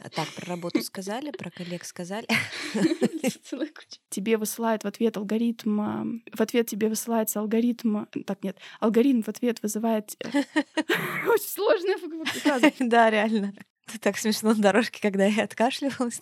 [0.03, 2.27] А Так, про работу сказали, про коллег сказали.
[3.45, 4.01] Целая куча.
[4.09, 6.05] Тебе высылают в ответ алгоритм, а,
[6.35, 10.17] в ответ тебе высылается алгоритм, так нет, алгоритм в ответ вызывает...
[10.25, 10.43] э,
[11.29, 11.97] Очень сложная
[12.43, 12.73] фраза.
[12.81, 13.55] Да, реально.
[13.87, 16.21] Это так смешно на дорожке, когда я откашливалась.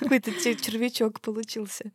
[0.00, 1.90] Какой-то че- червячок получился.